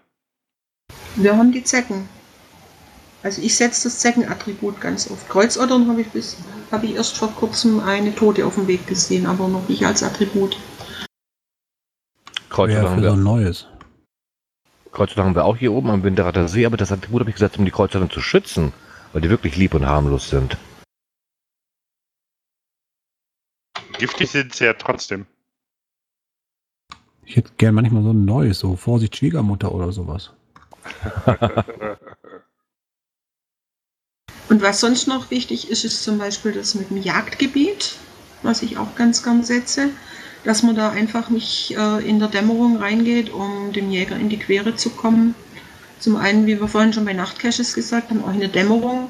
[1.18, 2.08] Wir haben die Zecken.
[3.24, 5.28] Also ich setze das Zeckenattribut ganz oft.
[5.28, 6.38] Kreuzottern habe ich bis
[6.72, 10.04] habe ich erst vor kurzem eine Tote auf dem Weg gesehen, aber noch nicht als
[10.04, 10.58] Attribut.
[12.50, 13.68] Kreuzotter Wäre haben, für so ein wir, neues.
[14.92, 17.58] Kreuzotter haben wir auch hier oben am Winterater See, aber das Attribut habe ich gesetzt,
[17.58, 18.72] um die Kreuzotter zu schützen,
[19.12, 20.56] weil die wirklich lieb und harmlos sind.
[23.98, 25.26] Giftig sind sie ja trotzdem.
[27.26, 30.32] Ich hätte gern manchmal so ein neues, so Vorsicht Schwiegermutter oder sowas.
[34.50, 37.96] Und was sonst noch wichtig ist, ist zum Beispiel das mit dem Jagdgebiet,
[38.44, 39.90] was ich auch ganz gern setze,
[40.46, 44.40] dass man da einfach nicht äh, in der Dämmerung reingeht, um dem Jäger in die
[44.40, 45.36] Quere zu kommen.
[46.00, 49.10] Zum einen, wie wir vorhin schon bei Nachtcaches gesagt haben, auch in der Dämmerung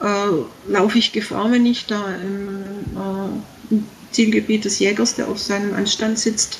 [0.00, 2.62] äh, laufe ich Gefahr, wenn ich da im,
[2.96, 6.58] äh, im Zielgebiet des Jägers, der auf seinem Anstand sitzt,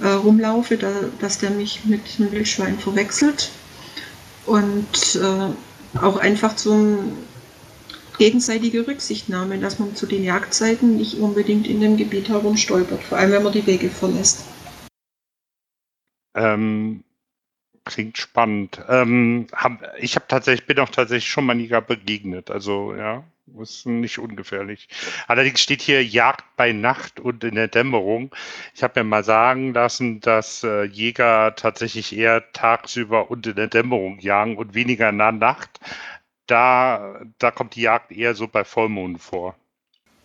[0.00, 3.50] äh, rumlaufe, da, dass der mich mit einem Wildschwein verwechselt.
[4.46, 7.16] Und äh, auch einfach zum
[8.18, 13.32] gegenseitige Rücksichtnahme, dass man zu den Jagdzeiten nicht unbedingt in dem Gebiet herumstolpert, vor allem
[13.32, 14.44] wenn man die Wege verlässt.
[16.34, 17.04] Ähm,
[17.84, 18.80] klingt spannend.
[18.88, 22.50] Ähm, hab, ich habe tatsächlich, bin auch tatsächlich schon mal Niger begegnet.
[22.50, 23.24] Also ja,
[23.60, 24.88] ist nicht ungefährlich.
[25.26, 28.34] Allerdings steht hier Jagd bei Nacht und in der Dämmerung.
[28.74, 33.68] Ich habe mir mal sagen lassen, dass äh, Jäger tatsächlich eher tagsüber und in der
[33.68, 35.80] Dämmerung jagen und weniger in der Nacht.
[36.46, 39.56] Da, da kommt die Jagd eher so bei Vollmond vor.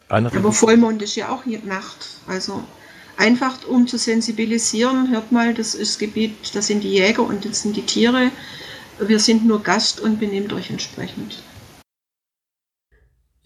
[0.10, 2.22] Aber Vollmond ist ja auch Nacht.
[2.28, 2.64] Also
[3.18, 7.46] einfach um zu sensibilisieren, hört mal, das ist das Gebiet, das sind die Jäger und
[7.46, 8.32] das sind die Tiere.
[9.00, 11.42] Wir sind nur Gast und benehmt euch entsprechend.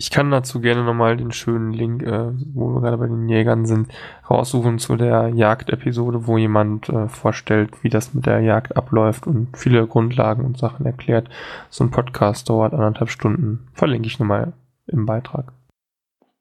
[0.03, 3.65] Ich kann dazu gerne nochmal den schönen Link, äh, wo wir gerade bei den Jägern
[3.65, 3.87] sind,
[4.29, 9.55] raussuchen zu der Jagdepisode, wo jemand äh, vorstellt, wie das mit der Jagd abläuft und
[9.55, 11.29] viele Grundlagen und Sachen erklärt.
[11.69, 13.69] So ein Podcast dauert anderthalb Stunden.
[13.71, 14.51] Verlinke ich nochmal
[14.87, 15.53] im Beitrag.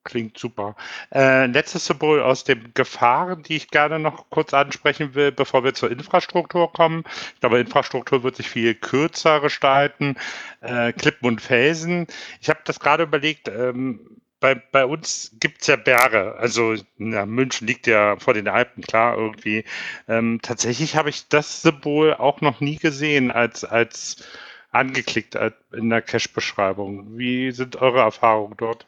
[0.05, 0.75] Klingt super.
[1.15, 5.75] Äh, letztes Symbol aus den Gefahren, die ich gerne noch kurz ansprechen will, bevor wir
[5.75, 7.05] zur Infrastruktur kommen.
[7.35, 10.17] Ich glaube, Infrastruktur wird sich viel kürzer gestalten.
[10.61, 12.09] Äh, Klippen und Felsen.
[12.41, 14.01] Ich habe das gerade überlegt, ähm,
[14.41, 16.35] bei, bei uns gibt es ja Berge.
[16.37, 19.65] Also ja, München liegt ja vor den Alpen, klar, irgendwie.
[20.09, 24.25] Ähm, tatsächlich habe ich das Symbol auch noch nie gesehen als, als
[24.73, 25.39] angeklickt
[25.73, 27.17] in der Cache-Beschreibung.
[27.17, 28.87] Wie sind eure Erfahrungen dort?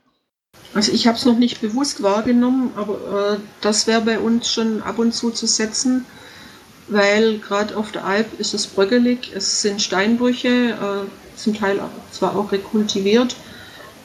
[0.74, 4.82] Also ich habe es noch nicht bewusst wahrgenommen, aber äh, das wäre bei uns schon
[4.82, 6.04] ab und zu zu setzen,
[6.88, 12.36] weil gerade auf der Alp ist es bröckelig, es sind Steinbrüche, äh, zum Teil zwar
[12.36, 13.36] auch rekultiviert,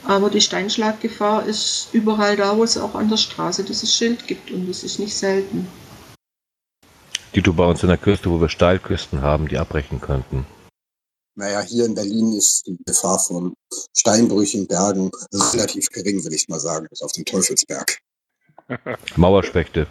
[0.06, 4.52] aber die Steinschlaggefahr ist überall da, wo es auch an der Straße dieses Schild gibt
[4.52, 5.68] und das ist nicht selten.
[7.36, 10.46] Die du bei uns in der Küste, wo wir Steilküsten haben, die abbrechen könnten.
[11.40, 13.56] Naja, hier in Berlin ist die Gefahr von
[13.96, 15.10] Steinbrüchen, Bergen
[15.54, 17.98] relativ gering, will ich mal sagen, bis auf den Teufelsberg.
[19.16, 19.88] Mauerspechte.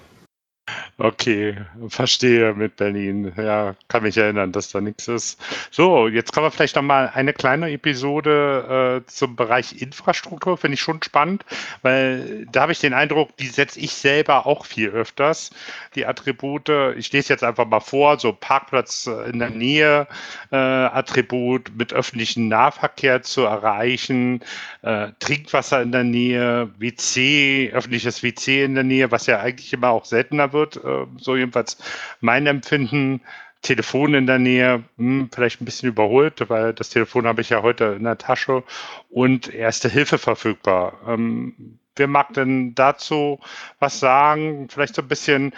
[1.00, 1.56] Okay,
[1.88, 3.32] verstehe mit Berlin.
[3.36, 5.40] Ja, kann mich erinnern, dass da nichts ist.
[5.70, 10.56] So, jetzt kommen wir vielleicht noch mal eine kleine Episode äh, zum Bereich Infrastruktur.
[10.56, 11.44] Finde ich schon spannend,
[11.82, 15.50] weil da habe ich den Eindruck, die setze ich selber auch viel öfters.
[15.94, 20.08] Die Attribute, ich lese jetzt einfach mal vor, so Parkplatz äh, in der Nähe,
[20.50, 24.40] äh, Attribut mit öffentlichem Nahverkehr zu erreichen,
[24.82, 29.90] äh, Trinkwasser in der Nähe, WC, öffentliches WC in der Nähe, was ja eigentlich immer
[29.90, 31.78] auch seltener wird äh, so jedenfalls
[32.20, 33.22] mein Empfinden.
[33.60, 37.60] Telefon in der Nähe, hm, vielleicht ein bisschen überholt, weil das Telefon habe ich ja
[37.62, 38.62] heute in der Tasche
[39.10, 41.00] und Erste Hilfe verfügbar.
[41.08, 43.40] Ähm, wer mag denn dazu
[43.78, 44.68] was sagen?
[44.70, 45.52] Vielleicht so ein bisschen,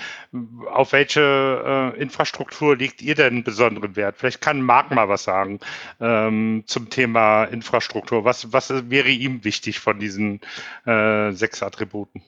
[0.70, 4.16] auf welche äh, Infrastruktur legt ihr denn besonderen Wert?
[4.18, 5.60] Vielleicht kann Marc mal was sagen
[6.00, 8.24] ähm, zum Thema Infrastruktur.
[8.24, 10.40] Was, was wäre ihm wichtig von diesen
[10.86, 12.22] äh, sechs Attributen?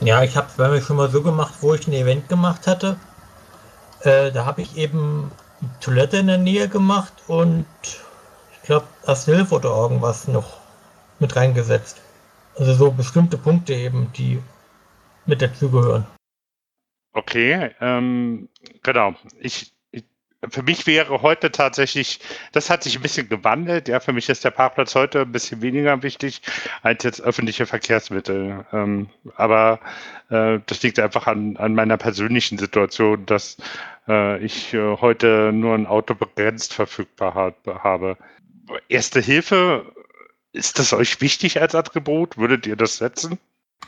[0.00, 2.66] Ja, ich habe es bei mir schon mal so gemacht, wo ich ein Event gemacht
[2.66, 2.96] hatte.
[4.02, 5.32] Äh, da habe ich eben
[5.80, 7.66] Toilette in der Nähe gemacht und
[8.52, 10.58] ich glaube, das Hilfe oder irgendwas noch
[11.18, 12.00] mit reingesetzt.
[12.56, 14.40] Also so bestimmte Punkte eben, die
[15.26, 16.06] mit dazugehören.
[17.12, 18.48] Okay, ähm,
[18.82, 19.14] genau.
[19.40, 19.74] Ich
[20.48, 22.20] für mich wäre heute tatsächlich,
[22.52, 23.88] das hat sich ein bisschen gewandelt.
[23.88, 26.42] Ja, für mich ist der Parkplatz heute ein bisschen weniger wichtig
[26.82, 28.64] als jetzt öffentliche Verkehrsmittel.
[28.72, 29.80] Ähm, aber
[30.30, 33.56] äh, das liegt einfach an, an meiner persönlichen Situation, dass
[34.06, 38.16] äh, ich äh, heute nur ein Auto begrenzt verfügbar hat, habe.
[38.88, 39.92] Erste Hilfe,
[40.52, 42.38] ist das euch wichtig als Attribut?
[42.38, 43.38] Würdet ihr das setzen?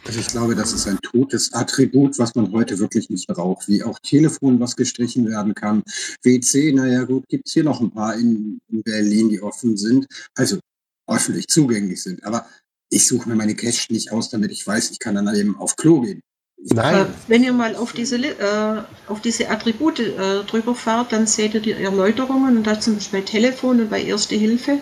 [0.07, 3.69] Also ich glaube, das ist ein totes Attribut, was man heute wirklich nicht braucht.
[3.69, 5.83] Wie auch Telefon, was gestrichen werden kann.
[6.23, 10.07] WC, naja gut, gibt es hier noch ein paar in, in, Berlin, die offen sind,
[10.35, 10.59] also
[11.07, 12.25] öffentlich zugänglich sind.
[12.25, 12.47] Aber
[12.89, 15.77] ich suche mir meine Cache nicht aus, damit ich weiß, ich kann dann eben auf
[15.77, 16.21] Klo gehen.
[16.63, 17.07] Nein.
[17.27, 21.61] Wenn ihr mal auf diese, äh, auf diese Attribute äh, drüber fahrt, dann seht ihr
[21.61, 24.79] die Erläuterungen und da zum Beispiel Telefon und bei Erste Hilfe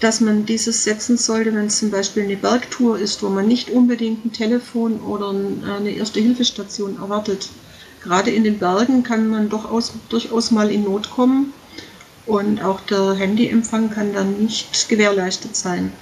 [0.00, 3.70] dass man dieses setzen sollte, wenn es zum Beispiel eine Bergtour ist, wo man nicht
[3.70, 7.50] unbedingt ein Telefon oder eine Erste-Hilfestation erwartet.
[8.02, 11.52] Gerade in den Bergen kann man doch aus, durchaus mal in Not kommen
[12.24, 15.92] und auch der Handyempfang kann dann nicht gewährleistet sein.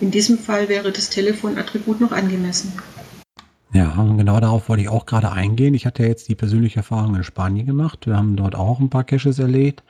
[0.00, 2.72] In diesem Fall wäre das Telefonattribut noch angemessen.
[3.72, 5.74] Ja, und genau darauf wollte ich auch gerade eingehen.
[5.74, 8.06] Ich hatte jetzt die persönliche Erfahrung in Spanien gemacht.
[8.06, 9.82] Wir haben dort auch ein paar Caches erlebt.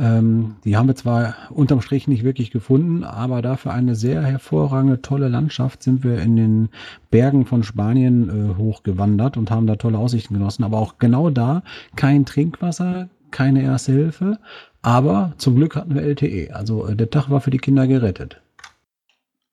[0.00, 5.02] Ähm, die haben wir zwar unterm Strich nicht wirklich gefunden, aber dafür eine sehr hervorragende,
[5.02, 6.68] tolle Landschaft sind wir in den
[7.10, 10.64] Bergen von Spanien äh, hochgewandert und haben da tolle Aussichten genossen.
[10.64, 11.62] Aber auch genau da
[11.96, 14.38] kein Trinkwasser, keine Erste Hilfe.
[14.80, 16.54] Aber zum Glück hatten wir LTE.
[16.54, 18.40] Also äh, der Tag war für die Kinder gerettet.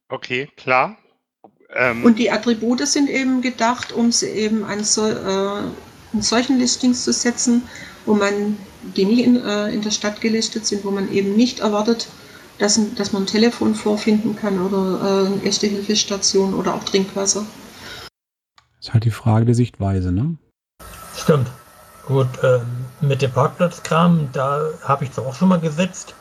[0.08, 0.98] Okay, klar.
[1.76, 5.64] Ähm und die Attribute sind eben gedacht, um sie eben an, so, äh,
[6.14, 7.64] an solchen Listings zu setzen,
[8.06, 8.56] wo man
[8.96, 12.08] die nie in, äh, in der Stadt gelistet sind, wo man eben nicht erwartet,
[12.60, 17.46] dass, dass man ein Telefon vorfinden kann oder äh, eine echte Hilfestation oder auch Trinkwasser.
[18.80, 20.38] Ist halt die Frage der Sichtweise, ne?
[21.16, 21.48] Stimmt.
[22.08, 22.62] Gut, ähm,
[23.02, 26.16] mit dem Parkplatzkram, da habe ich es auch schon mal gesetzt.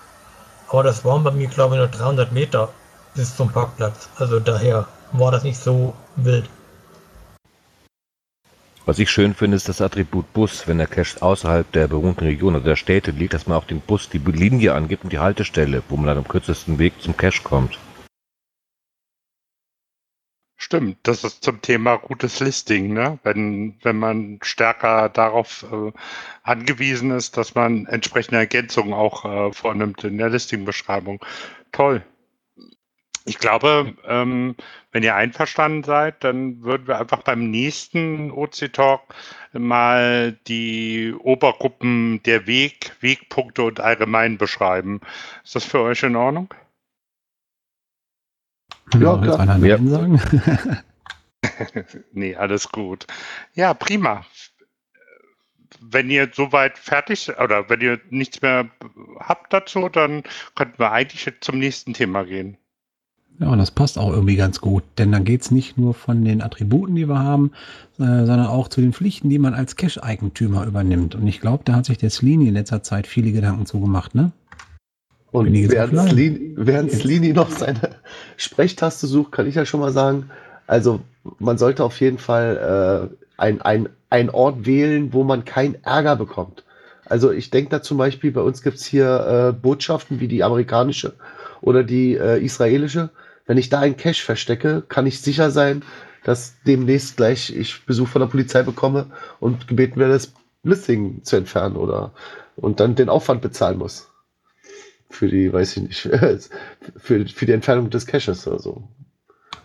[0.69, 2.71] Aber das waren bei mir, glaube ich, nur 300 Meter
[3.15, 4.09] bis zum Parkplatz.
[4.17, 6.51] Also daher war das nicht so wild.
[8.87, 12.55] Was ich schön finde, ist das Attribut Bus, wenn der Cache außerhalb der bewohnten Region
[12.55, 15.83] oder der Städte liegt, dass man auch den Bus die Linie angibt und die Haltestelle,
[15.89, 17.81] wo man dann am kürzesten Weg zum Cache kommt.
[20.57, 23.19] Stimmt, das ist zum Thema gutes Listing, ne?
[23.25, 25.91] Wenn, wenn man stärker darauf äh,
[26.45, 31.25] angewiesen ist, dass man entsprechende Ergänzungen auch äh, vornimmt in der Listing-Beschreibung.
[31.73, 32.05] Toll.
[33.29, 34.55] Ich glaube, ähm,
[34.93, 39.03] wenn ihr einverstanden seid, dann würden wir einfach beim nächsten OC-Talk
[39.53, 45.01] mal die Obergruppen der Weg, Wegpunkte und allgemein beschreiben.
[45.43, 46.55] Ist das für euch in Ordnung?
[48.95, 49.41] Ja, klar.
[49.41, 49.79] Einer ja.
[49.79, 50.21] sagen?
[52.13, 53.09] nee, alles gut.
[53.55, 54.25] Ja, prima.
[55.81, 58.71] Wenn ihr soweit fertig oder wenn ihr nichts mehr
[59.19, 60.23] habt dazu, dann
[60.55, 62.57] könnten wir eigentlich zum nächsten Thema gehen.
[63.39, 66.25] Ja, und das passt auch irgendwie ganz gut, denn dann geht es nicht nur von
[66.25, 67.53] den Attributen, die wir haben,
[67.99, 71.15] äh, sondern auch zu den Pflichten, die man als Cache-Eigentümer übernimmt.
[71.15, 74.33] Und ich glaube, da hat sich der Slini in letzter Zeit viele Gedanken zugemacht, ne?
[75.33, 77.91] Und während Slini, während Slini noch seine
[78.39, 80.31] Sprechtaste sucht, kann ich ja schon mal sagen,
[80.67, 81.01] also
[81.39, 86.17] man sollte auf jeden Fall äh, ein, ein, ein Ort wählen, wo man keinen Ärger
[86.17, 86.65] bekommt.
[87.05, 90.43] Also ich denke da zum Beispiel, bei uns gibt es hier äh, Botschaften wie die
[90.43, 91.13] amerikanische
[91.61, 93.11] oder die äh, israelische
[93.47, 95.83] wenn ich da einen Cache verstecke, kann ich sicher sein,
[96.25, 99.07] dass demnächst gleich ich Besuch von der Polizei bekomme
[99.39, 100.33] und gebeten werde, das
[100.65, 102.13] Listing zu entfernen oder
[102.57, 104.11] und dann den Aufwand bezahlen muss.
[105.09, 106.01] Für die, weiß ich nicht,
[106.97, 108.89] für, für die Entfernung des Caches oder so.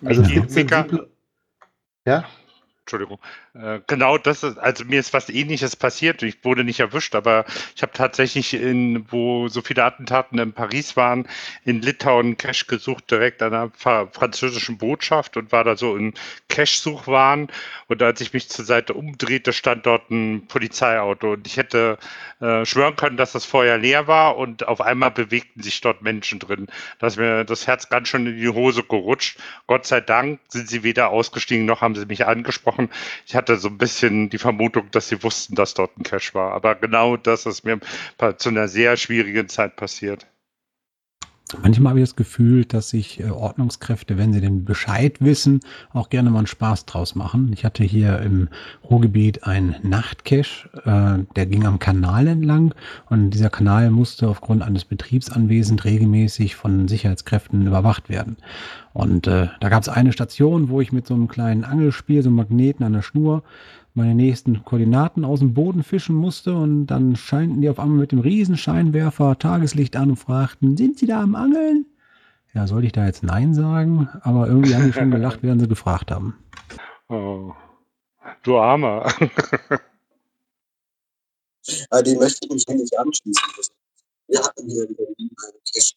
[0.04, 1.10] Also es gibt sensible,
[2.06, 2.26] ja?
[2.82, 3.20] Entschuldigung.
[3.54, 6.24] Äh, genau das ist, also mir ist was ähnliches passiert.
[6.24, 7.44] Ich wurde nicht erwischt, aber
[7.76, 11.28] ich habe tatsächlich in, wo so viele Attentaten in Paris waren,
[11.66, 13.72] in Litauen Cash gesucht, direkt an der
[14.12, 16.14] französischen Botschaft und war da so im
[16.48, 17.50] Cash-Suchwahn.
[17.88, 21.98] Und als ich mich zur Seite umdrehte, stand dort ein Polizeiauto und ich hätte
[22.40, 26.40] äh, schwören können, dass das vorher leer war und auf einmal bewegten sich dort Menschen
[26.40, 26.68] drin.
[27.00, 29.40] Da ist mir das Herz ganz schön in die Hose gerutscht.
[29.68, 32.90] Gott sei Dank sind sie weder ausgestiegen noch haben sie mich angesprochen.
[33.28, 36.54] Ich so ein bisschen die Vermutung, dass sie wussten, dass dort ein Cache war.
[36.54, 37.80] Aber genau das ist mir
[38.38, 40.28] zu einer sehr schwierigen Zeit passiert.
[41.62, 45.60] Manchmal habe ich das Gefühl, dass sich äh, Ordnungskräfte, wenn sie den Bescheid wissen,
[45.94, 47.52] auch gerne mal einen Spaß draus machen.
[47.54, 48.50] Ich hatte hier im
[48.90, 52.74] Ruhrgebiet einen Nachtcache, äh, der ging am Kanal entlang
[53.10, 58.38] und dieser Kanal musste aufgrund eines Betriebsanwesens regelmäßig von Sicherheitskräften überwacht werden.
[58.94, 62.30] Und äh, da gab es eine Station, wo ich mit so einem kleinen Angelspiel, so
[62.30, 63.44] einem Magneten an der Schnur,
[63.94, 68.12] meine nächsten Koordinaten aus dem Boden fischen musste und dann scheinten die auf einmal mit
[68.12, 71.86] dem Riesenscheinwerfer Tageslicht an und fragten, sind Sie da am Angeln?
[72.54, 74.10] Ja, sollte ich da jetzt Nein sagen?
[74.22, 76.36] Aber irgendwie haben die schon gelacht, während sie gefragt haben.
[77.10, 77.54] Oh,
[78.44, 79.12] du Armer.
[81.92, 83.44] Ah, die möchte ich mich eigentlich anschließen.
[84.28, 85.94] Wir hatten hier in Berlin einen Cash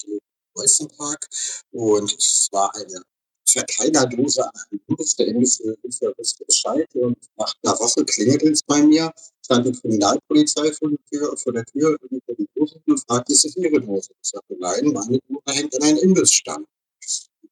[0.52, 1.26] Preußenpark
[1.72, 3.02] und es war eine
[3.46, 6.14] Verteilerdose an der Indische wusste
[6.46, 9.12] Bescheid und nach einer Woche klingelte es bei mir,
[9.44, 13.80] stand die Kriminalpolizei vor, der Tür, vor der Tür und die fragte, ist es Ihre
[13.80, 14.10] Dose?
[14.22, 16.66] Ich sagte, nein, meine Dose hängt an einem Imbissstand.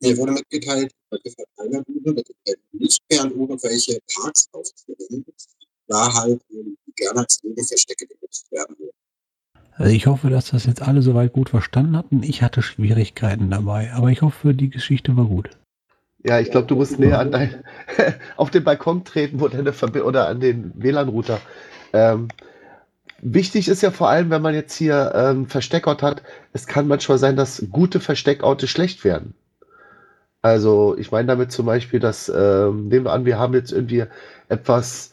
[0.00, 0.92] Mir wurde mitgeteilt,
[1.24, 5.24] die Verteilerdosen mit den Lichtperlen irgendwelche Parks aufzuhängen,
[5.86, 6.42] da halt
[6.96, 8.96] gerne als Nebenverstecke benutzt werden würden.
[9.74, 12.22] Also ich hoffe, dass das jetzt alle soweit gut verstanden hatten.
[12.22, 15.50] Ich hatte Schwierigkeiten dabei, aber ich hoffe, die Geschichte war gut.
[16.24, 17.64] Ja, ich glaube, du musst näher an dein,
[18.36, 21.40] auf den Balkon treten Verbi oder an den WLAN-Router.
[21.92, 22.28] Ähm,
[23.20, 26.22] wichtig ist ja vor allem, wenn man jetzt hier ähm, Versteckort hat,
[26.52, 29.34] es kann manchmal sein, dass gute Versteckorte schlecht werden.
[30.42, 34.04] Also ich meine damit zum Beispiel, dass, ähm, nehmen wir an, wir haben jetzt irgendwie
[34.48, 35.12] etwas,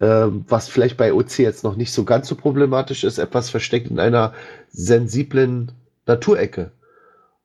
[0.00, 3.90] ähm, was vielleicht bei OC jetzt noch nicht so ganz so problematisch ist, etwas versteckt
[3.90, 4.32] in einer
[4.70, 5.72] sensiblen
[6.06, 6.70] Naturecke.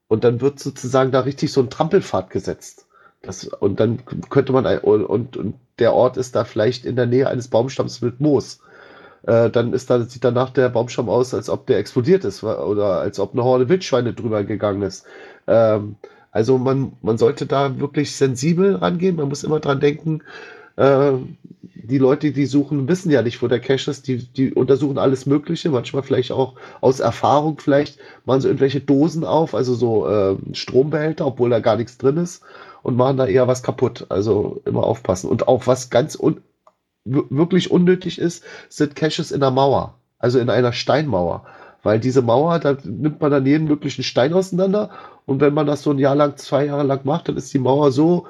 [0.07, 2.84] Und dann wird sozusagen da richtig so ein Trampelpfad gesetzt.
[3.25, 3.99] Das, und dann
[4.29, 8.19] könnte man, und, und der Ort ist da vielleicht in der Nähe eines Baumstamms mit
[8.19, 8.59] Moos.
[9.23, 12.99] Äh, dann ist da, sieht danach der Baumstamm aus, als ob der explodiert ist oder
[12.99, 15.05] als ob eine Horde Wildschweine drüber gegangen ist.
[15.47, 15.95] Ähm,
[16.31, 19.15] also man, man sollte da wirklich sensibel rangehen.
[19.15, 20.21] Man muss immer dran denken,
[20.75, 21.13] äh,
[21.61, 24.07] die Leute, die suchen, wissen ja nicht, wo der Cache ist.
[24.07, 29.23] Die, die untersuchen alles Mögliche, manchmal vielleicht auch aus Erfahrung, vielleicht machen sie irgendwelche Dosen
[29.23, 32.43] auf, also so äh, Strombehälter, obwohl da gar nichts drin ist
[32.85, 34.05] und machen da eher was kaputt.
[34.09, 35.27] Also immer aufpassen.
[35.27, 36.41] Und auch was ganz un
[37.03, 41.45] wirklich unnötig ist, sind Caches in der Mauer, also in einer Steinmauer.
[41.83, 44.89] Weil diese Mauer, da nimmt man dann jeden möglichen Stein auseinander
[45.25, 47.59] und wenn man das so ein Jahr lang, zwei Jahre lang macht, dann ist die
[47.59, 48.27] Mauer so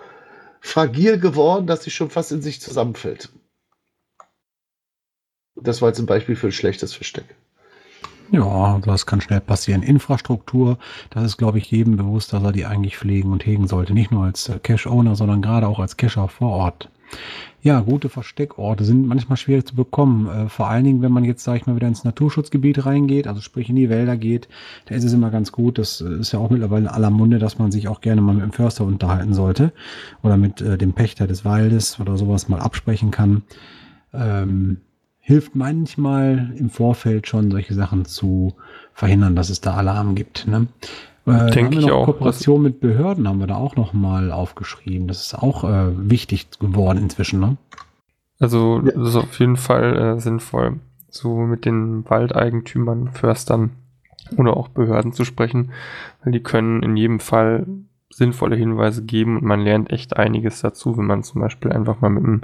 [0.60, 3.30] fragil geworden, dass sie schon fast in sich zusammenfällt.
[5.56, 7.36] Das war jetzt ein Beispiel für ein schlechtes Versteck.
[8.32, 9.84] Ja, das kann schnell passieren.
[9.84, 10.78] Infrastruktur,
[11.12, 13.94] das ist, glaube ich, jedem bewusst, dass er die eigentlich pflegen und hegen sollte.
[13.94, 16.90] Nicht nur als äh, Cache-Owner, sondern gerade auch als Cacher vor Ort.
[17.62, 20.28] Ja, gute Versteckorte sind manchmal schwierig zu bekommen.
[20.28, 23.42] Äh, vor allen Dingen, wenn man jetzt, sage ich mal, wieder ins Naturschutzgebiet reingeht, also
[23.42, 24.48] sprich in die Wälder geht,
[24.86, 25.78] da ist es immer ganz gut.
[25.78, 28.44] Das ist ja auch mittlerweile in aller Munde, dass man sich auch gerne mal mit
[28.44, 29.72] dem Förster unterhalten sollte
[30.24, 33.44] oder mit äh, dem Pächter des Waldes oder sowas mal absprechen kann.
[34.14, 34.78] Ähm,
[35.28, 38.54] hilft manchmal im Vorfeld schon, solche Sachen zu
[38.94, 40.48] verhindern, dass es da Alarm gibt.
[40.48, 40.68] Ne?
[41.26, 42.06] Äh, Denke ich auch.
[42.06, 45.08] Kooperation mit Behörden haben wir da auch noch mal aufgeschrieben.
[45.08, 47.40] Das ist auch äh, wichtig geworden inzwischen.
[47.40, 47.58] Ne?
[48.40, 48.92] Also ja.
[48.92, 53.72] das ist auf jeden Fall äh, sinnvoll, so mit den Waldeigentümern, Förstern
[54.38, 55.72] oder auch Behörden zu sprechen,
[56.24, 57.66] weil die können in jedem Fall
[58.12, 62.10] sinnvolle Hinweise geben und man lernt echt einiges dazu, wenn man zum Beispiel einfach mal
[62.10, 62.42] mit einem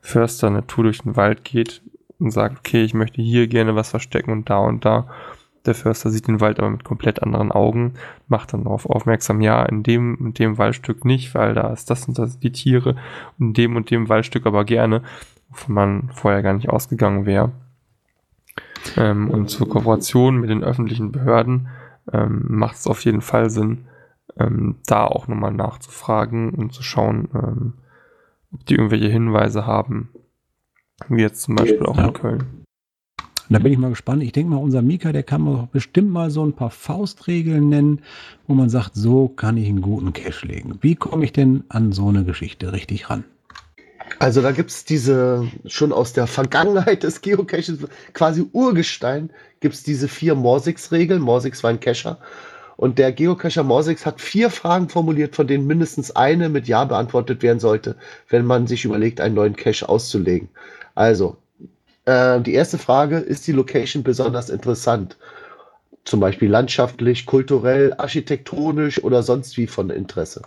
[0.00, 1.82] Förster eine Tour durch den Wald geht
[2.18, 5.08] und sagt, okay, ich möchte hier gerne was verstecken und da und da.
[5.66, 7.94] Der Förster sieht den Wald aber mit komplett anderen Augen,
[8.28, 12.06] macht dann darauf aufmerksam, ja, in dem und dem Waldstück nicht, weil da ist das
[12.06, 12.96] und das die Tiere
[13.38, 15.02] in dem und dem Waldstück aber gerne,
[15.50, 17.50] wovon man vorher gar nicht ausgegangen wäre.
[18.96, 21.68] Ähm, und zur Kooperation mit den öffentlichen Behörden
[22.12, 23.86] ähm, macht es auf jeden Fall Sinn,
[24.38, 27.72] ähm, da auch nochmal nachzufragen und zu schauen, ähm,
[28.52, 30.10] ob die irgendwelche Hinweise haben,
[31.08, 32.06] wie jetzt zum Beispiel auch ja.
[32.06, 32.64] in Köln.
[33.48, 34.22] da bin ich mal gespannt.
[34.22, 38.02] Ich denke mal, unser Mika, der kann mir bestimmt mal so ein paar Faustregeln nennen,
[38.46, 40.78] wo man sagt, so kann ich einen guten Cache legen.
[40.80, 43.24] Wie komme ich denn an so eine Geschichte richtig ran?
[44.18, 47.78] Also da gibt es diese, schon aus der Vergangenheit des Geocaches,
[48.12, 49.30] quasi Urgestein,
[49.60, 51.20] gibt es diese vier Morsix-Regeln.
[51.20, 52.18] Morsix war ein Cacher.
[52.76, 57.42] Und der Geocacher Morsix hat vier Fragen formuliert, von denen mindestens eine mit Ja beantwortet
[57.42, 57.96] werden sollte,
[58.28, 60.48] wenn man sich überlegt, einen neuen Cache auszulegen.
[60.96, 61.36] Also,
[62.06, 65.16] äh, die erste Frage, ist die Location besonders interessant?
[66.04, 70.42] Zum Beispiel landschaftlich, kulturell, architektonisch oder sonst wie von Interesse.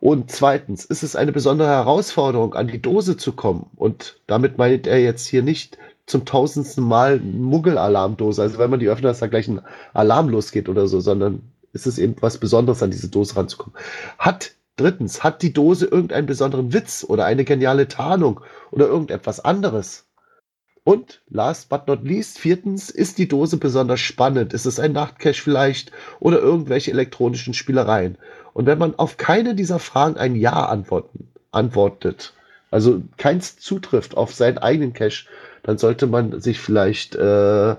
[0.00, 3.70] Und zweitens, ist es eine besondere Herausforderung, an die Dose zu kommen?
[3.76, 8.88] Und damit meint er jetzt hier nicht zum tausendsten Mal Muggelalarmdose, also wenn man die
[8.88, 9.60] öffnet, dass da gleich ein
[9.94, 13.78] Alarm losgeht oder so, sondern ist es eben was Besonderes, an diese Dose ranzukommen.
[14.18, 20.06] Hat Drittens, hat die Dose irgendeinen besonderen Witz oder eine geniale Tarnung oder irgendetwas anderes?
[20.84, 24.52] Und last but not least, viertens, ist die Dose besonders spannend?
[24.52, 28.18] Ist es ein Nachtcache vielleicht oder irgendwelche elektronischen Spielereien?
[28.52, 32.34] Und wenn man auf keine dieser Fragen ein Ja antworten, antwortet,
[32.72, 35.26] also keins zutrifft auf seinen eigenen Cache,
[35.62, 37.76] dann sollte man sich vielleicht äh,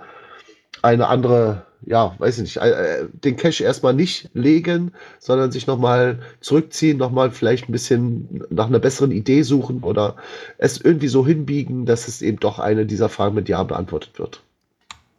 [0.84, 6.20] eine andere ja, weiß ich nicht, äh, den Cache erstmal nicht legen, sondern sich nochmal
[6.40, 10.16] zurückziehen, nochmal vielleicht ein bisschen nach einer besseren Idee suchen oder
[10.58, 14.42] es irgendwie so hinbiegen, dass es eben doch eine dieser Fragen mit Ja beantwortet wird.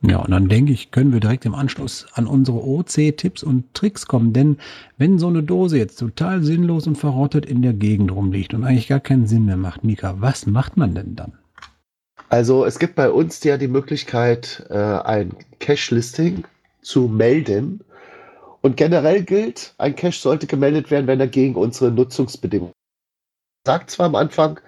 [0.07, 4.07] Ja, und dann denke ich, können wir direkt im Anschluss an unsere OC-Tipps und Tricks
[4.07, 4.35] kommen.
[4.35, 4.59] Denn
[4.99, 8.89] wenn so eine Dose jetzt total sinnlos und verrottet in der Gegend rumliegt und eigentlich
[8.89, 11.33] gar keinen Sinn mehr macht, Mika, was macht man denn dann?
[12.35, 16.45] Also es gibt bei uns ja die Möglichkeit, äh, ein Cache-Listing
[16.83, 17.85] zu melden.
[18.61, 22.75] Und generell gilt, ein Cache sollte gemeldet werden, wenn er gegen unsere Nutzungsbedingungen
[23.65, 24.59] sagt zwar am Anfang,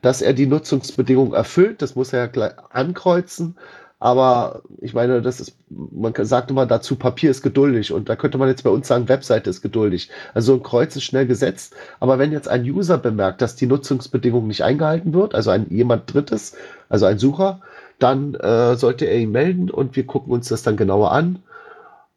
[0.00, 3.56] dass er die Nutzungsbedingungen erfüllt, das muss er ja gleich ankreuzen,
[4.02, 8.36] aber ich meine, das ist, man sagt immer dazu, Papier ist geduldig und da könnte
[8.36, 10.10] man jetzt bei uns sagen, Webseite ist geduldig.
[10.34, 14.48] Also ein Kreuz ist schnell gesetzt, aber wenn jetzt ein User bemerkt, dass die Nutzungsbedingung
[14.48, 16.56] nicht eingehalten wird, also ein jemand Drittes,
[16.88, 17.60] also ein Sucher,
[18.00, 21.38] dann äh, sollte er ihn melden und wir gucken uns das dann genauer an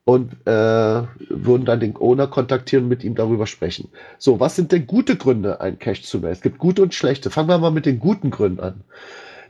[0.05, 3.89] und äh, würden dann den Owner kontaktieren und mit ihm darüber sprechen.
[4.17, 6.33] So, was sind denn gute Gründe, einen Cache zu melden?
[6.33, 7.29] Es gibt gute und schlechte.
[7.29, 8.81] Fangen wir mal mit den guten Gründen an.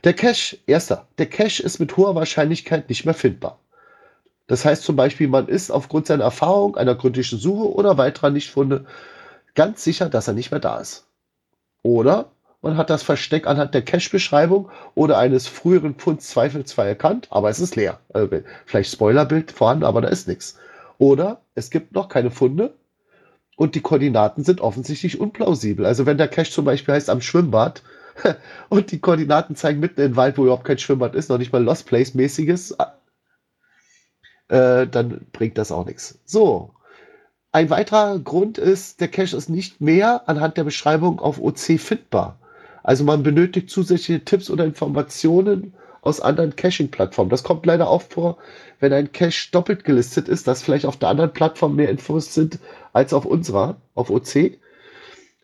[0.06, 3.58] Der Cache, erster, der Cache ist mit hoher Wahrscheinlichkeit nicht mehr findbar.
[4.46, 8.86] Das heißt zum Beispiel, man ist aufgrund seiner Erfahrung, einer gründlichen Suche oder weiterer Nichtfunde
[9.56, 11.08] ganz sicher, dass er nicht mehr da ist.
[11.82, 12.26] Oder
[12.62, 17.58] man hat das Versteck anhand der Cache-Beschreibung oder eines früheren Pfunds zweifelsfrei erkannt, aber es
[17.58, 17.98] ist leer.
[18.14, 18.28] Also
[18.64, 20.56] vielleicht Spoilerbild vorhanden, aber da ist nichts.
[20.98, 22.74] Oder es gibt noch keine Funde
[23.56, 25.84] und die Koordinaten sind offensichtlich unplausibel.
[25.84, 27.82] Also wenn der Cache zum Beispiel heißt am Schwimmbad,
[28.68, 31.52] und die Koordinaten zeigen mitten in den Wald, wo überhaupt kein Schwimmbad ist, noch nicht
[31.52, 32.76] mal Lost Place-mäßiges,
[34.48, 36.18] äh, dann bringt das auch nichts.
[36.24, 36.72] So.
[37.52, 42.38] Ein weiterer Grund ist, der Cache ist nicht mehr anhand der Beschreibung auf OC findbar.
[42.82, 47.30] Also man benötigt zusätzliche Tipps oder Informationen aus anderen Caching-Plattformen.
[47.30, 48.36] Das kommt leider auch vor,
[48.78, 52.58] wenn ein Cache doppelt gelistet ist, dass vielleicht auf der anderen Plattform mehr Infos sind
[52.92, 54.58] als auf unserer, auf OC.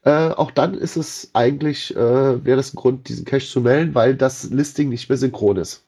[0.04, 3.94] Äh, auch dann ist es eigentlich, äh, wäre das ein Grund, diesen Cache zu melden,
[3.94, 5.84] weil das Listing nicht mehr synchron ist.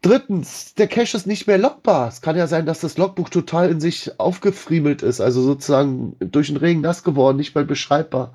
[0.00, 2.08] Drittens, der Cache ist nicht mehr logbar.
[2.08, 6.48] Es kann ja sein, dass das Logbuch total in sich aufgefriemelt ist, also sozusagen durch
[6.48, 8.34] den Regen nass geworden, nicht mehr beschreibbar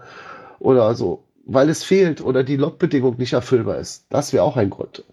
[0.59, 4.05] oder so, weil es fehlt oder die Logbedingung nicht erfüllbar ist.
[4.09, 5.03] Das wäre auch ein Grund.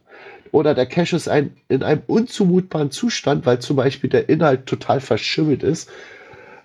[0.53, 5.01] Oder der Cache ist ein, in einem unzumutbaren Zustand, weil zum Beispiel der Inhalt total
[5.01, 5.91] verschimmelt ist.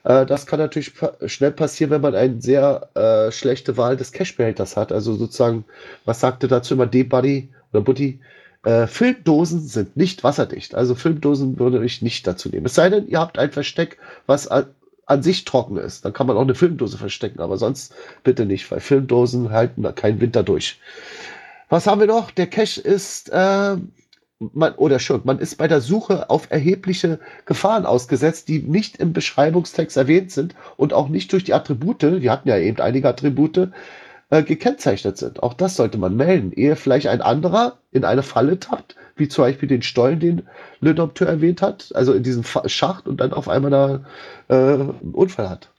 [0.04, 0.94] Äh, das kann natürlich
[1.26, 4.92] schnell passieren, wenn man eine sehr äh, schlechte Wahl des Cache-Behälters hat.
[4.92, 5.66] Also sozusagen,
[6.06, 8.20] was sagte dazu immer D-Buddy oder Buddy?
[8.64, 10.76] Äh, Filmdosen sind nicht wasserdicht.
[10.76, 12.66] Also Filmdosen würde ich nicht dazu nehmen.
[12.66, 14.66] Es sei denn, ihr habt ein Versteck, was an,
[15.06, 16.06] an sich trocken ist.
[16.06, 17.94] Dann kann man auch eine Filmdose verstecken, aber sonst
[18.24, 20.80] bitte nicht, weil Filmdosen halten da keinen Winter durch.
[21.70, 22.32] Was haben wir noch?
[22.32, 23.78] Der Cache ist, äh,
[24.40, 29.14] man, oder schon, man ist bei der Suche auf erhebliche Gefahren ausgesetzt, die nicht im
[29.14, 33.70] Beschreibungstext erwähnt sind und auch nicht durch die Attribute, die hatten ja eben einige Attribute,
[34.30, 35.44] äh, gekennzeichnet sind.
[35.44, 39.44] Auch das sollte man melden, ehe vielleicht ein anderer in eine Falle tappt, wie zum
[39.44, 40.44] Beispiel den Stollen, den
[40.80, 44.06] Le Dompteur erwähnt hat, also in diesem Schacht und dann auf einmal da
[44.50, 45.70] äh, einen Unfall hat.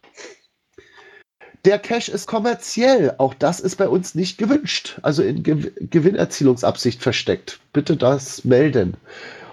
[1.64, 3.14] Der Cache ist kommerziell.
[3.18, 4.98] Auch das ist bei uns nicht gewünscht.
[5.02, 7.60] Also in Ge Gewinnerzielungsabsicht versteckt.
[7.72, 8.94] Bitte das melden.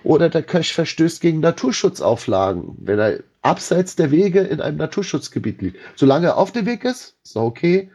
[0.04, 5.78] Oder der Cache verstößt gegen Naturschutzauflagen, wenn er abseits der Wege in einem Naturschutzgebiet liegt.
[5.96, 7.90] Solange er auf dem Weg ist, ist er okay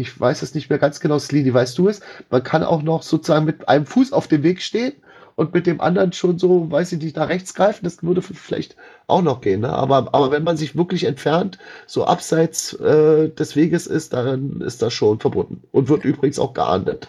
[0.00, 2.00] ich weiß es nicht mehr ganz genau, Slini, weißt du es?
[2.30, 4.94] Man kann auch noch sozusagen mit einem Fuß auf dem Weg stehen
[5.40, 7.84] und mit dem anderen schon so, weiß ich nicht, nach rechts greifen.
[7.84, 8.76] Das würde vielleicht
[9.06, 9.62] auch noch gehen.
[9.62, 9.72] Ne?
[9.72, 14.82] Aber, aber wenn man sich wirklich entfernt, so abseits äh, des Weges ist, dann ist
[14.82, 15.62] das schon verbunden.
[15.72, 17.08] Und wird übrigens auch geahndet.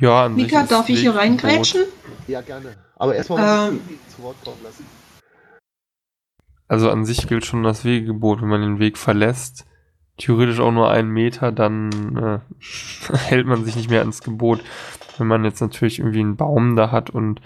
[0.00, 1.82] Ja, Mika, darf ich hier reingrätschen?
[2.26, 2.74] Ja, gerne.
[2.96, 3.80] Aber erstmal ähm,
[4.16, 4.84] zu Wort kommen lassen.
[6.66, 9.64] Also an sich gilt schon das Wegegebot, wenn man den Weg verlässt,
[10.20, 14.60] theoretisch auch nur einen Meter, dann äh, hält man sich nicht mehr ans Gebot.
[15.18, 17.40] Wenn man jetzt natürlich irgendwie einen Baum da hat und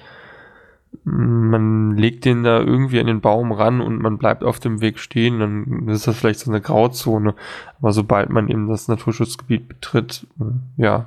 [1.03, 4.99] man legt den da irgendwie an den Baum ran und man bleibt auf dem Weg
[4.99, 7.35] stehen, dann ist das vielleicht so eine Grauzone.
[7.79, 11.07] Aber sobald man eben das Naturschutzgebiet betritt, äh, ja,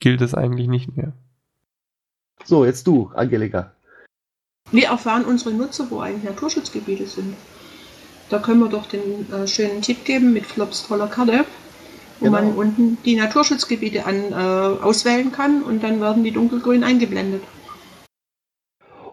[0.00, 1.12] gilt es eigentlich nicht mehr.
[2.44, 3.72] So, jetzt du, Angelika.
[4.70, 7.34] Wir erfahren unsere Nutzer, wo eigentlich Naturschutzgebiete sind.
[8.34, 11.44] Da können wir doch den äh, schönen Tipp geben mit Flops toller Karte,
[12.18, 12.38] wo genau.
[12.38, 17.42] man unten die Naturschutzgebiete an, äh, auswählen kann und dann werden die dunkelgrün eingeblendet.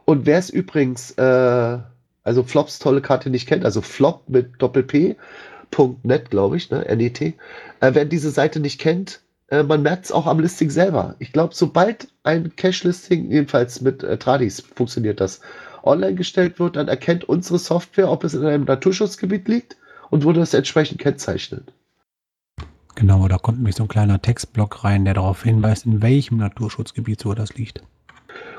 [0.05, 1.77] Und wer es übrigens, äh,
[2.23, 7.33] also Flops tolle Karte nicht kennt, also Flop mit Doppel-P.net, glaube ich, ne, NET, äh,
[7.79, 11.13] wer diese Seite nicht kennt, äh, man merkt es auch am Listing selber.
[11.19, 15.41] Ich glaube, sobald ein Cache-Listing, jedenfalls mit äh, Tradis funktioniert das,
[15.83, 19.77] online gestellt wird, dann erkennt unsere Software, ob es in einem Naturschutzgebiet liegt
[20.09, 21.65] und würde es entsprechend kennzeichnen.
[22.95, 27.21] Genau, da kommt nämlich so ein kleiner Textblock rein, der darauf hinweist, in welchem Naturschutzgebiet
[27.21, 27.81] so das liegt.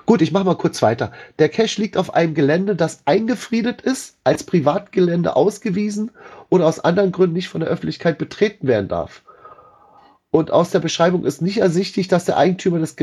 [0.05, 1.13] Gut, ich mache mal kurz weiter.
[1.39, 6.11] Der Cache liegt auf einem Gelände, das eingefriedet ist, als Privatgelände ausgewiesen
[6.49, 9.23] oder aus anderen Gründen nicht von der Öffentlichkeit betreten werden darf.
[10.31, 12.97] Und aus der Beschreibung ist nicht ersichtlich, dass der Eigentümer des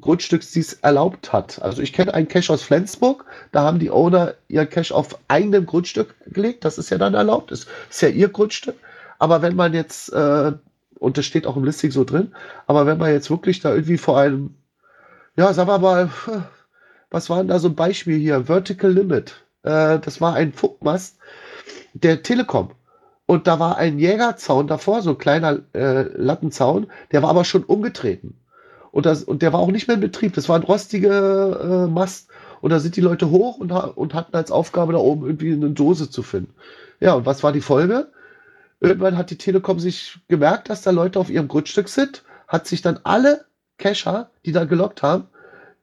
[0.00, 1.62] Grundstücks dies erlaubt hat.
[1.62, 5.66] Also ich kenne einen Cache aus Flensburg, da haben die Owner ihr Cache auf eigenem
[5.66, 8.76] Grundstück gelegt, das ist ja dann erlaubt, das ist ja ihr Grundstück.
[9.18, 10.52] Aber wenn man jetzt, äh,
[10.98, 12.34] und das steht auch im Listing so drin,
[12.66, 14.54] aber wenn man jetzt wirklich da irgendwie vor einem,
[15.36, 16.10] ja, sagen wir mal,
[17.10, 18.44] was war denn da so ein Beispiel hier?
[18.44, 19.44] Vertical Limit.
[19.62, 21.18] Äh, das war ein Funkmast
[21.92, 22.72] der Telekom.
[23.26, 27.64] Und da war ein Jägerzaun davor, so ein kleiner äh, Lattenzaun, der war aber schon
[27.64, 28.38] umgetreten.
[28.94, 30.34] Und, das, und der war auch nicht mehr in Betrieb.
[30.34, 32.28] Das war ein rostiger äh, Mast.
[32.60, 35.70] Und da sind die Leute hoch und, und hatten als Aufgabe da oben irgendwie eine
[35.70, 36.54] Dose zu finden.
[37.00, 38.12] Ja, und was war die Folge?
[38.78, 42.82] Irgendwann hat die Telekom sich gemerkt, dass da Leute auf ihrem Grundstück sind, hat sich
[42.82, 43.44] dann alle
[43.78, 45.24] Cacher, die da gelockt haben,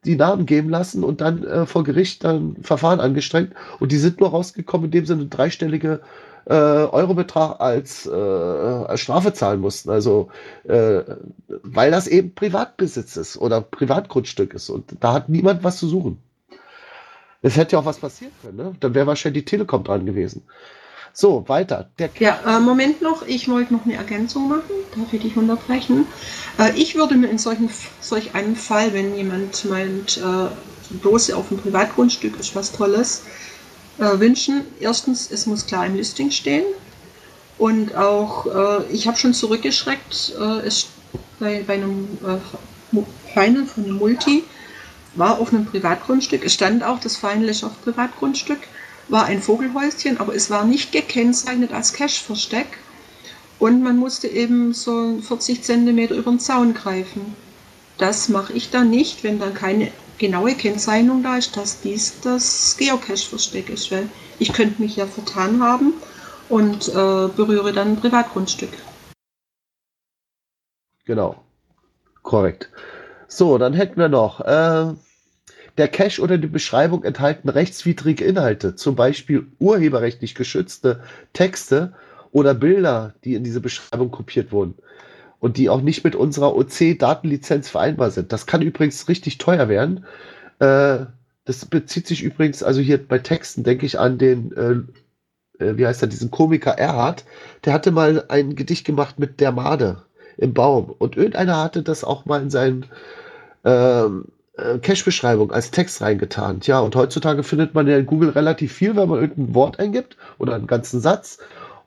[0.05, 3.53] die Namen geben lassen und dann äh, vor Gericht dann Verfahren angestrengt.
[3.79, 6.01] Und die sind nur rausgekommen, indem sie eine dreistellige
[6.45, 9.89] äh, Eurobetrag als, äh, als Strafe zahlen mussten.
[9.91, 10.29] Also,
[10.63, 11.01] äh,
[11.47, 14.69] weil das eben Privatbesitz ist oder Privatgrundstück ist.
[14.69, 16.21] Und da hat niemand was zu suchen.
[17.43, 18.57] Es hätte ja auch was passieren können.
[18.57, 18.75] Ne?
[18.79, 20.43] Dann wäre wahrscheinlich die Telekom dran gewesen.
[21.13, 21.89] So, weiter.
[22.19, 26.07] Ja, äh, Moment noch, ich wollte noch eine Ergänzung machen, darf ich dich unterbrechen.
[26.57, 30.47] Äh, ich würde mir in solchen, solch einem Fall, wenn jemand meint, äh,
[31.01, 33.23] Dose auf dem Privatgrundstück ist was Tolles,
[33.97, 36.65] äh, wünschen, erstens, es muss klar im Listing stehen
[37.57, 40.87] und auch, äh, ich habe schon zurückgeschreckt, äh, es
[41.39, 43.01] bei, bei einem äh,
[43.33, 44.43] Final von einem Multi
[45.15, 48.59] war auf einem Privatgrundstück, es stand auch das Final ist auf Privatgrundstück,
[49.11, 52.79] war ein Vogelhäuschen, aber es war nicht gekennzeichnet als Cache-Versteck.
[53.59, 57.35] Und man musste eben so 40 Zentimeter über den Zaun greifen.
[57.97, 62.75] Das mache ich dann nicht, wenn dann keine genaue Kennzeichnung da ist, dass dies das
[62.77, 64.09] Geocache-Versteck ist, weil
[64.39, 65.93] ich könnte mich ja vertan haben
[66.49, 68.71] und äh, berühre dann ein Privatgrundstück.
[71.05, 71.35] Genau.
[72.23, 72.69] Korrekt.
[73.27, 74.41] So, dann hätten wir noch.
[74.41, 74.93] Äh,
[75.77, 81.01] der Cache oder die Beschreibung enthalten rechtswidrige Inhalte, zum Beispiel urheberrechtlich geschützte
[81.33, 81.93] Texte
[82.31, 84.75] oder Bilder, die in diese Beschreibung kopiert wurden
[85.39, 88.31] und die auch nicht mit unserer OC-Datenlizenz vereinbar sind.
[88.31, 90.05] Das kann übrigens richtig teuer werden.
[90.59, 91.05] Äh,
[91.45, 95.87] das bezieht sich übrigens, also hier bei Texten denke ich an den, äh, äh, wie
[95.87, 97.25] heißt er, diesen Komiker Erhard,
[97.65, 100.03] der hatte mal ein Gedicht gemacht mit der Made
[100.37, 102.85] im Baum und irgendeiner hatte das auch mal in seinen
[103.65, 104.25] ähm,
[104.61, 106.59] äh, Cache-Beschreibung als Text reingetan.
[106.61, 110.17] Tja, und heutzutage findet man ja in Google relativ viel, wenn man irgendein Wort eingibt
[110.37, 111.39] oder einen ganzen Satz.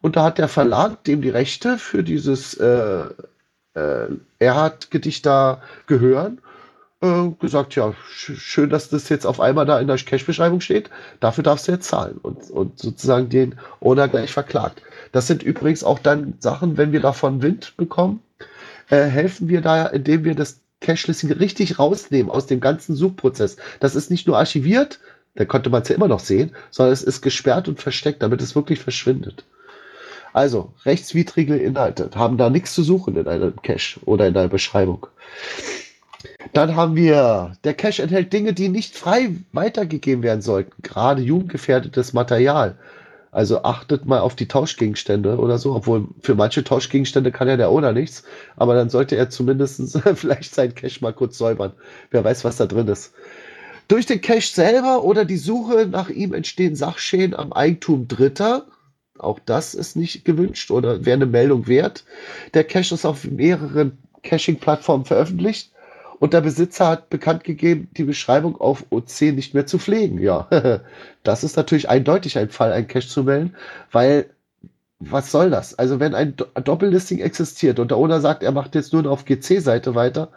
[0.03, 3.05] Und da hat der Verlag, dem die Rechte für dieses äh,
[3.75, 4.07] äh,
[4.39, 6.41] Erhard-Gedicht da gehören,
[7.01, 10.91] äh, gesagt, ja, sch schön, dass das jetzt auf einmal da in der Cache-Beschreibung steht.
[11.21, 14.83] Dafür darfst du jetzt zahlen und, und sozusagen den Owner gleich verklagt.
[15.13, 18.21] Das sind übrigens auch dann Sachen, wenn wir davon Wind bekommen,
[18.91, 23.57] äh, helfen wir da, indem wir das Cache-Listing richtig rausnehmen aus dem ganzen Suchprozess.
[23.81, 25.01] Das ist nicht nur archiviert,
[25.35, 28.43] da konnte man es ja immer noch sehen, sondern es ist gesperrt und versteckt, damit
[28.43, 29.45] es wirklich verschwindet.
[30.33, 35.07] Also, rechtswidrige Inhalte haben da nichts zu suchen in einem Cache oder in einer Beschreibung.
[36.53, 42.13] Dann haben wir, der Cache enthält Dinge, die nicht frei weitergegeben werden sollten, gerade jugendgefährdetes
[42.13, 42.77] Material.
[43.35, 47.69] Also achtet mal auf die Tauschgegenstände oder so, obwohl für manche Tauschgegenstände kann ja der
[47.69, 48.23] Owner nichts,
[48.55, 51.73] aber dann sollte er zumindest vielleicht seinen Cache mal kurz säubern.
[52.13, 53.13] Wer weiß, was da drin ist.
[53.89, 58.67] Durch den Cache selber oder die Suche nach ihm entstehen Sachschäden am Eigentum Dritter.
[59.19, 62.05] Auch das ist nicht gewünscht oder wäre eine Meldung wert.
[62.55, 65.74] Der Cache ist auf mehreren Caching-Plattformen veröffentlicht
[66.25, 70.19] und der Besitzer hat bekannt gegeben, die Beschreibung auf OC nicht mehr zu pflegen.
[70.19, 70.49] Ja,
[71.23, 73.55] das ist natürlich eindeutig ein Fall, ein Cache zu melden,
[73.93, 74.31] weil
[74.99, 75.79] was soll das?
[75.79, 79.27] Also wenn ein Doppellisting existiert und der Owner sagt, er macht jetzt nur noch auf
[79.27, 80.31] GC-Seite weiter,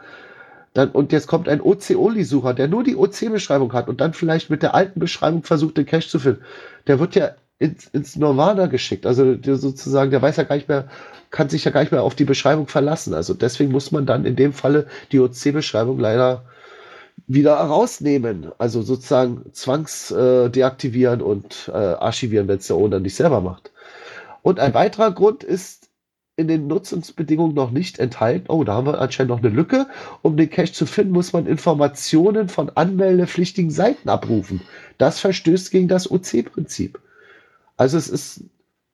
[0.74, 4.62] dann, und jetzt kommt ein OC-Only-Sucher, der nur die OC-Beschreibung hat und dann vielleicht mit
[4.62, 6.42] der alten Beschreibung versucht, den Cache zu finden,
[6.86, 9.06] der wird ja ins, ins Nirvana geschickt.
[9.06, 10.88] Also der sozusagen, der weiß ja gar nicht mehr,
[11.30, 13.14] kann sich ja gar nicht mehr auf die Beschreibung verlassen.
[13.14, 16.44] Also deswegen muss man dann in dem Falle die OC-Beschreibung leider
[17.26, 18.52] wieder rausnehmen.
[18.58, 20.50] Also sozusagen zwangs äh,
[21.22, 23.72] und äh, archivieren, wenn es der Owner nicht selber macht.
[24.42, 25.88] Und ein weiterer Grund ist
[26.36, 28.46] in den Nutzungsbedingungen noch nicht enthalten.
[28.48, 29.88] Oh, da haben wir anscheinend noch eine Lücke.
[30.22, 34.60] Um den Cache zu finden, muss man Informationen von anmeldepflichtigen Seiten abrufen.
[34.98, 37.00] Das verstößt gegen das OC-Prinzip.
[37.78, 38.44] Also es ist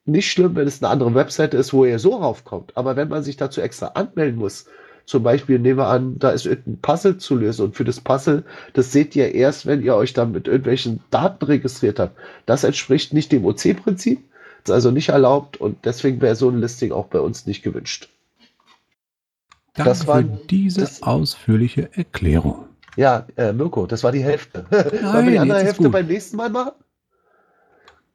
[0.05, 2.77] nicht schlimm, wenn es eine andere Webseite ist, wo ihr so raufkommt.
[2.77, 4.67] Aber wenn man sich dazu extra anmelden muss,
[5.07, 8.45] zum Beispiel nehmen wir an, da ist irgendein Puzzle zu lösen und für das Puzzle,
[8.75, 12.17] das seht ihr erst, wenn ihr euch dann mit irgendwelchen Daten registriert habt.
[12.47, 14.21] Das entspricht nicht dem OC-Prinzip,
[14.63, 18.09] ist also nicht erlaubt und deswegen wäre so ein Listing auch bei uns nicht gewünscht.
[19.75, 22.67] Danke Das war- für diese das- ausführliche Erklärung.
[22.97, 24.65] Ja, äh, Mirko, das war die Hälfte.
[24.71, 25.93] Wollen wir Nein, die andere Hälfte gut.
[25.93, 26.73] beim nächsten Mal machen?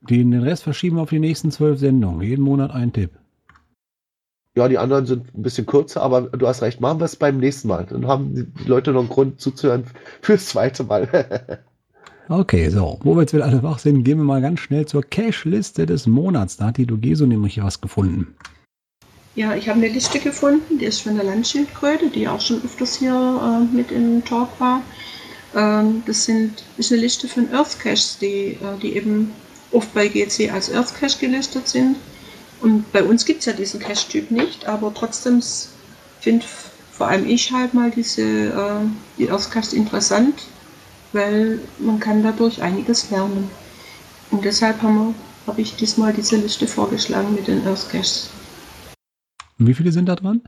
[0.02, 2.22] Den, den Rest verschieben wir auf die nächsten zwölf Sendungen.
[2.22, 3.12] Jeden Monat ein Tipp.
[4.56, 7.38] Ja, die anderen sind ein bisschen kürzer, aber du hast recht, machen wir es beim
[7.38, 7.86] nächsten Mal.
[7.86, 9.86] Dann haben die Leute noch einen Grund zuzuhören
[10.22, 11.64] fürs zweite Mal.
[12.32, 13.00] Okay, so.
[13.02, 16.06] Wo wir jetzt wieder alle wach sind, gehen wir mal ganz schnell zur Cache-Liste des
[16.06, 16.58] Monats.
[16.58, 18.36] Da hat die Dogeso nämlich was gefunden.
[19.34, 22.98] Ja, ich habe eine Liste gefunden, die ist von der Landschildkröte, die auch schon öfters
[22.98, 24.84] hier äh, mit im Talk war.
[25.56, 29.32] Ähm, das sind, ist eine Liste von Earth Caches, die, äh, die eben
[29.72, 31.98] oft bei GC als Earth Cache gelistet sind.
[32.62, 35.42] Und bei uns gibt es ja diesen Cache-Typ nicht, aber trotzdem
[36.20, 36.46] finde
[36.92, 38.86] vor allem ich halt mal diese äh,
[39.18, 40.44] die Earth Caches interessant,
[41.14, 43.50] weil man kann dadurch einiges lernen.
[44.32, 48.30] Und deshalb habe ich diesmal diese Liste vorgeschlagen mit den Earth Caches.
[49.58, 50.42] Und wie viele sind da dran?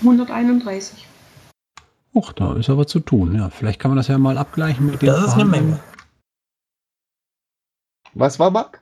[0.00, 1.06] 131.
[2.14, 3.34] Och, da ist aber zu tun.
[3.34, 5.80] Ja, vielleicht kann man das ja mal abgleichen mit den Das ist eine Menge.
[8.18, 8.80] Was war, Marc?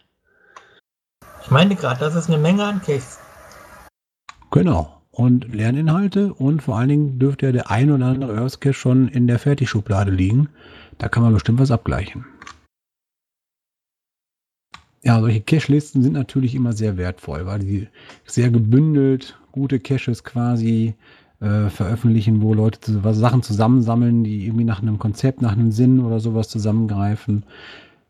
[1.43, 3.19] Ich meine gerade, das ist eine Menge an Caches.
[4.53, 5.03] Genau.
[5.11, 9.09] Und Lerninhalte und vor allen Dingen dürfte ja der ein oder andere Earth Cache schon
[9.09, 10.51] in der Fertigschublade liegen.
[10.99, 12.25] Da kann man bestimmt was abgleichen.
[15.03, 17.89] Ja, solche Cache-Listen sind natürlich immer sehr wertvoll, weil die
[18.25, 20.95] sehr gebündelt gute Caches quasi
[21.41, 25.73] äh, veröffentlichen, wo Leute zu, was, Sachen zusammensammeln, die irgendwie nach einem Konzept, nach einem
[25.73, 27.45] Sinn oder sowas zusammengreifen.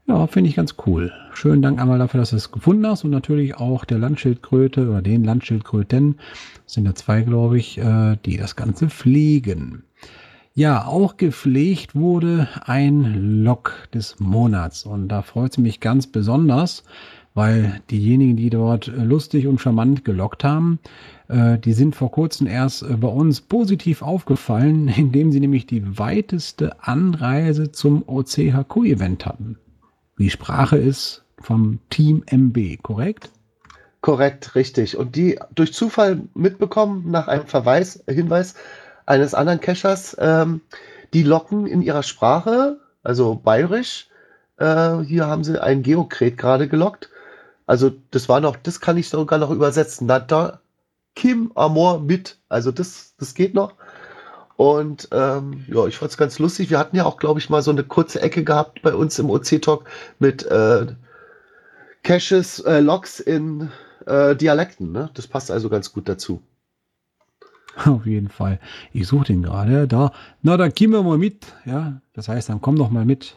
[0.06, 1.12] Ja, finde ich ganz cool.
[1.32, 5.00] Schönen Dank einmal dafür, dass du es gefunden hast und natürlich auch der Landschildkröte oder
[5.00, 6.16] den Landschildkröten,
[6.64, 9.84] das sind ja zwei, glaube ich, äh, die das Ganze pflegen.
[10.52, 16.84] Ja, auch gepflegt wurde ein Log des Monats und da freut es mich ganz besonders,
[17.32, 20.80] weil diejenigen, die dort lustig und charmant gelockt haben,
[21.28, 25.98] äh, die sind vor kurzem erst äh, bei uns positiv aufgefallen, indem sie nämlich die
[25.98, 29.56] weiteste Anreise zum OCHQ-Event hatten.
[30.18, 33.30] Die Sprache ist vom Team MB, korrekt?
[34.00, 34.96] Korrekt, richtig.
[34.96, 38.54] Und die durch Zufall mitbekommen nach einem Verweis, Hinweis
[39.06, 40.60] eines anderen Cachers, ähm,
[41.12, 44.08] die locken in ihrer Sprache, also bayerisch.
[44.56, 47.10] Äh, hier haben sie ein Geokret gerade gelockt.
[47.66, 50.06] Also das war noch, das kann ich sogar noch übersetzen.
[50.06, 50.60] Na, da
[51.14, 52.38] Kim Amor mit.
[52.48, 53.74] Also das, das geht noch.
[54.56, 56.70] Und ähm, ja, ich fand es ganz lustig.
[56.70, 59.30] Wir hatten ja auch, glaube ich, mal so eine kurze Ecke gehabt bei uns im
[59.30, 59.84] OC-Talk
[60.20, 60.86] mit äh,
[62.04, 63.70] Caches, äh, Logs in
[64.06, 64.92] äh, Dialekten.
[64.92, 65.10] Ne?
[65.14, 66.40] Das passt also ganz gut dazu.
[67.84, 68.60] Auf jeden Fall.
[68.92, 69.88] Ich suche den gerade.
[69.88, 70.12] Da.
[70.42, 71.46] Na, dann gehen wir mal mit.
[71.64, 73.36] Ja, das heißt, dann komm doch mal mit.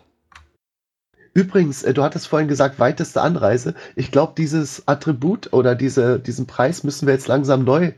[1.34, 3.74] Übrigens, äh, du hattest vorhin gesagt, weiteste Anreise.
[3.96, 7.94] Ich glaube, dieses Attribut oder diese, diesen Preis müssen wir jetzt langsam neu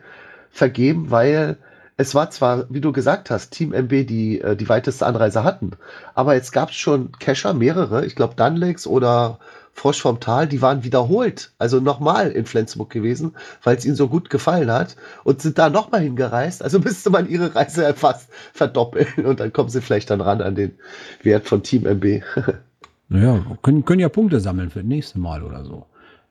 [0.52, 1.58] vergeben, weil
[2.00, 5.72] es war zwar, wie du gesagt hast, Team MB, die äh, die weiteste Anreise hatten,
[6.16, 9.38] aber jetzt gab es schon Cacher, mehrere, ich glaube Dunlex oder
[9.74, 14.08] Frosch vom Tal, die waren wiederholt, also nochmal in Flensburg gewesen, weil es ihnen so
[14.08, 14.96] gut gefallen hat
[15.26, 16.64] und sind da nochmal hingereist.
[16.64, 20.56] Also müsste man ihre Reise fast verdoppeln und dann kommen sie vielleicht dann ran an
[20.56, 20.80] den
[21.22, 22.24] Wert von Team MB.
[23.10, 25.86] naja, können, können ja Punkte sammeln für das nächste Mal oder so.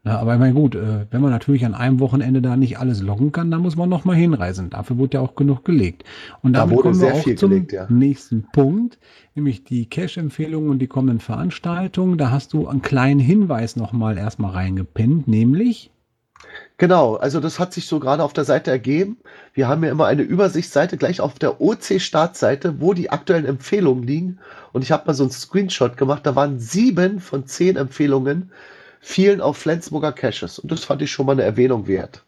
[0.09, 3.03] Ja, aber ich meine, gut, äh, wenn man natürlich an einem Wochenende da nicht alles
[3.03, 4.71] loggen kann, dann muss man noch mal hinreisen.
[4.71, 6.05] Dafür wurde ja auch genug gelegt.
[6.43, 7.87] Und Da wurde kommen wir sehr auch viel zum gelegt, ja.
[7.91, 8.99] nächsten Punkt,
[9.35, 12.17] nämlich die Cache-Empfehlungen und die kommenden Veranstaltungen.
[12.17, 15.91] Da hast du einen kleinen Hinweis noch mal erstmal reingepinnt, nämlich
[16.79, 19.19] Genau, also das hat sich so gerade auf der Seite ergeben.
[19.53, 24.39] Wir haben ja immer eine Übersichtsseite gleich auf der OC-Startseite, wo die aktuellen Empfehlungen liegen.
[24.73, 28.53] Und ich habe mal so einen Screenshot gemacht, da waren sieben von zehn Empfehlungen,
[29.09, 30.59] fielen auf Flensburger Caches.
[30.59, 32.25] Und das fand ich schon mal eine Erwähnung wert.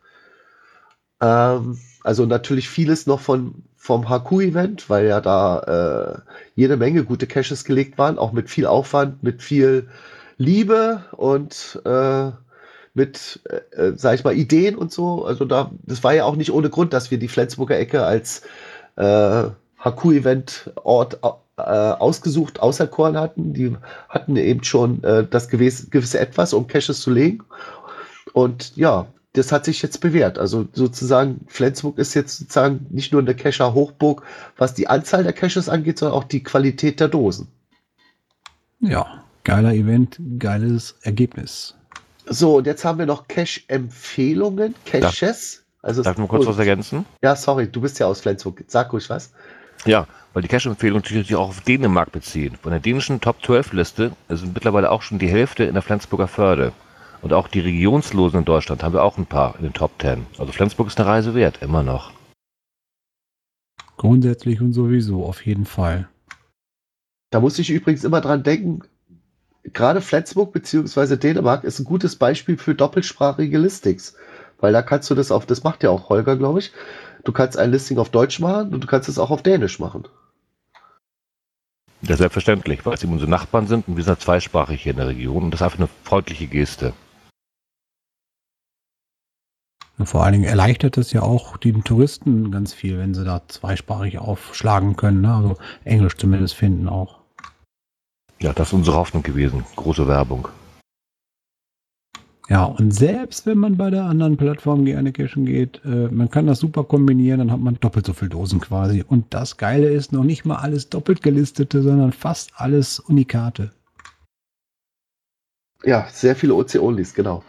[1.20, 7.26] Ähm, also natürlich vieles noch von, vom HQ-Event, weil ja da äh, jede Menge gute
[7.26, 9.88] Caches gelegt waren, auch mit viel Aufwand, mit viel
[10.38, 12.30] Liebe und äh,
[12.94, 15.26] mit, äh, äh, sag ich mal, Ideen und so.
[15.26, 18.40] Also da, das war ja auch nicht ohne Grund, dass wir die Flensburger Ecke als
[18.96, 19.48] äh,
[19.82, 21.20] HQ-Event-Ort
[21.56, 23.52] äh, ausgesucht, auserkoren hatten.
[23.54, 23.76] Die
[24.08, 27.42] hatten eben schon äh, das gewisse, gewisse Etwas, um Caches zu legen.
[28.32, 30.38] Und ja, das hat sich jetzt bewährt.
[30.38, 34.22] Also sozusagen, Flensburg ist jetzt sozusagen nicht nur eine Cacher-Hochburg,
[34.56, 37.48] was die Anzahl der Caches angeht, sondern auch die Qualität der Dosen.
[38.80, 41.74] ja, geiler Event, geiles Ergebnis.
[42.26, 45.64] So, und jetzt haben wir noch Cache-Empfehlungen, Caches.
[45.82, 47.06] Also Darf ich mal kurz was ergänzen?
[47.22, 48.62] Ja, sorry, du bist ja aus Flensburg.
[48.66, 49.32] Sag ruhig was.
[49.84, 52.56] Ja, weil die Cache-Empfehlung sich natürlich auch auf Dänemark beziehen.
[52.62, 56.28] Von der dänischen Top 12 Liste sind mittlerweile auch schon die Hälfte in der Flensburger
[56.28, 56.72] Förde.
[57.22, 60.26] Und auch die Regionslosen in Deutschland haben wir auch ein paar in den Top 10.
[60.38, 62.12] Also Flensburg ist eine Reise wert, immer noch.
[63.96, 66.08] Grundsätzlich und sowieso, auf jeden Fall.
[67.30, 68.80] Da muss ich übrigens immer dran denken,
[69.64, 71.16] gerade Flensburg bzw.
[71.16, 74.16] Dänemark ist ein gutes Beispiel für doppelsprachige Listings.
[74.58, 76.72] Weil da kannst du das auf, das macht ja auch Holger, glaube ich.
[77.24, 80.04] Du kannst ein Listing auf Deutsch machen und du kannst es auch auf Dänisch machen.
[82.02, 84.98] Ja, selbstverständlich, weil es eben unsere Nachbarn sind und wir sind ja zweisprachig hier in
[84.98, 86.94] der Region und das ist einfach eine freundliche Geste.
[89.98, 93.42] Und vor allen Dingen erleichtert es ja auch den Touristen ganz viel, wenn sie da
[93.48, 95.20] zweisprachig aufschlagen können.
[95.20, 95.34] Ne?
[95.34, 97.18] Also Englisch zumindest finden auch.
[98.40, 99.66] Ja, das ist unsere Hoffnung gewesen.
[99.76, 100.48] Große Werbung.
[102.51, 106.48] Ja, und selbst wenn man bei der anderen Plattform gerne cashen geht, äh, man kann
[106.48, 109.05] das super kombinieren, dann hat man doppelt so viel Dosen quasi.
[109.07, 113.70] Und das Geile ist noch nicht mal alles doppelt gelistete, sondern fast alles Unikate.
[115.84, 117.44] Ja, sehr viele OC-Onlys, genau.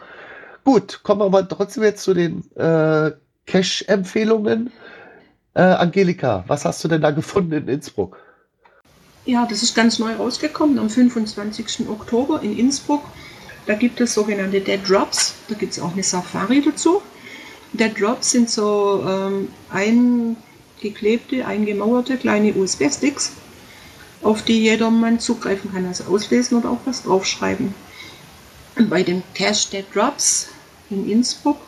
[0.62, 3.10] Gut, kommen wir mal trotzdem jetzt zu den äh,
[3.46, 4.70] Cache-Empfehlungen.
[5.54, 8.18] Äh, Angelika, was hast du denn da gefunden in Innsbruck?
[9.24, 11.88] Ja, das ist ganz neu rausgekommen am 25.
[11.88, 13.02] Oktober in Innsbruck.
[13.66, 15.34] Da gibt es sogenannte Dead Drops.
[15.48, 17.00] Da gibt es auch eine Safari dazu.
[17.72, 23.32] Dead Drops sind so ähm, eingeklebte, eingemauerte kleine USB-Sticks,
[24.22, 27.74] auf die jedermann zugreifen kann, also auslesen oder auch was draufschreiben.
[28.76, 30.48] Und bei den Cache Dead Drops
[30.90, 31.58] in Innsbruck,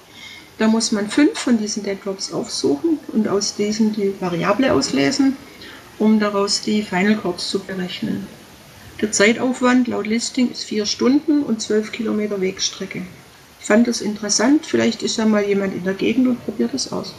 [0.59, 5.37] da muss man fünf von diesen Dead Drops aufsuchen und aus diesen die Variable auslesen,
[5.99, 8.27] um daraus die Final Chords zu berechnen.
[9.05, 13.03] Der Zeitaufwand laut Listing ist vier Stunden und zwölf Kilometer Wegstrecke.
[13.61, 16.91] Ich fand das interessant, vielleicht ist ja mal jemand in der Gegend und probiert es
[16.91, 17.15] aus.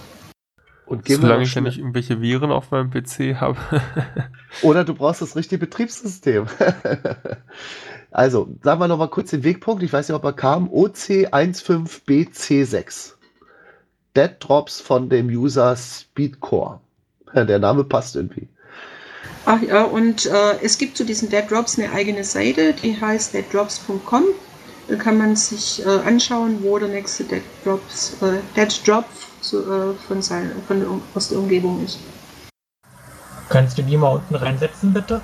[0.88, 3.60] Und Solange ich ja nicht irgendwelche Viren auf meinem PC habe.
[4.64, 6.48] Oder du brauchst das richtige Betriebssystem.
[8.10, 9.84] also, sagen wir nochmal kurz den Wegpunkt.
[9.84, 10.68] Ich weiß nicht, ob er kam.
[10.70, 13.14] OC15BC6.
[14.16, 16.80] Dead Drops von dem User Speedcore.
[17.36, 18.48] Der Name passt irgendwie.
[19.46, 23.34] Ach ja, und äh, es gibt zu diesen Dead Drops eine eigene Seite, die heißt
[23.34, 24.24] deaddrops.com.
[24.88, 29.06] Da kann man sich äh, anschauen, wo der nächste Dead, Drops, äh, Dead Drop
[29.42, 32.00] zu, äh, von, sein, von der, aus der Umgebung ist.
[33.50, 35.22] Kannst du die mal unten reinsetzen, bitte?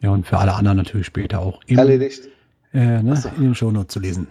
[0.00, 2.28] Ja, und für alle anderen natürlich später auch im, Erledigt.
[2.72, 3.30] Äh, ne, so.
[3.36, 4.26] in den Shownotes zu lesen.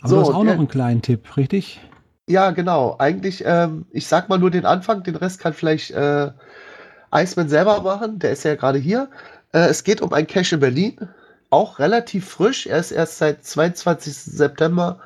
[0.00, 1.80] Aber so, du hast auch noch einen kleinen Tipp, richtig?
[2.28, 2.96] Ja, genau.
[2.98, 6.30] Eigentlich, ähm, ich sag mal nur den Anfang, den Rest kann vielleicht äh,
[7.16, 8.18] Iceman selber machen.
[8.18, 9.08] Der ist ja gerade hier.
[9.52, 11.08] Äh, es geht um ein Cache in Berlin.
[11.50, 12.66] Auch relativ frisch.
[12.66, 14.14] Er ist erst seit 22.
[14.14, 14.98] September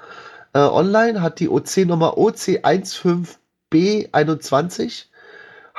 [0.53, 5.07] äh, online, hat die OC-Nummer OC15B21.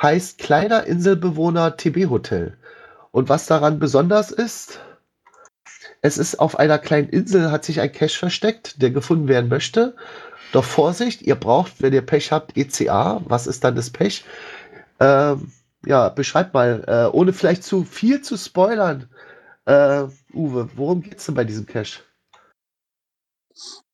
[0.00, 2.56] Heißt Kleiner Inselbewohner TB Hotel.
[3.10, 4.80] Und was daran besonders ist,
[6.00, 9.94] es ist auf einer kleinen Insel, hat sich ein Cache versteckt, der gefunden werden möchte.
[10.52, 13.22] Doch Vorsicht, ihr braucht, wenn ihr Pech habt, ECA.
[13.26, 14.24] Was ist dann das Pech?
[15.00, 15.52] Ähm,
[15.86, 19.08] ja, beschreib mal, äh, ohne vielleicht zu viel zu spoilern.
[19.64, 20.04] Äh,
[20.34, 22.02] Uwe, worum geht es denn bei diesem Cache?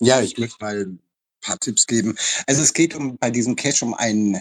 [0.01, 1.03] Ja, ich möchte mal ein
[1.41, 2.17] paar Tipps geben.
[2.47, 4.41] Also es geht um bei diesem Cache um ein,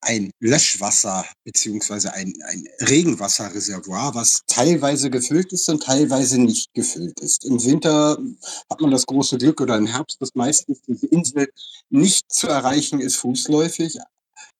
[0.00, 7.44] ein Löschwasser beziehungsweise ein, ein Regenwasserreservoir, was teilweise gefüllt ist und teilweise nicht gefüllt ist.
[7.44, 8.18] Im Winter
[8.70, 11.48] hat man das große Glück oder im Herbst, dass meistens diese Insel
[11.90, 13.98] nicht zu erreichen ist fußläufig,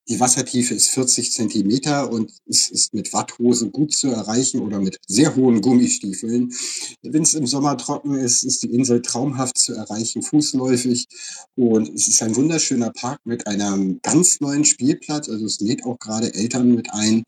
[0.09, 4.99] die Wassertiefe ist 40 Zentimeter und es ist mit Watthose gut zu erreichen oder mit
[5.07, 6.53] sehr hohen Gummistiefeln.
[7.03, 11.07] Wenn es im Sommer trocken ist, ist die Insel traumhaft zu erreichen, fußläufig.
[11.57, 15.29] Und es ist ein wunderschöner Park mit einem ganz neuen Spielplatz.
[15.29, 17.23] Also es lädt auch gerade Eltern mit ein.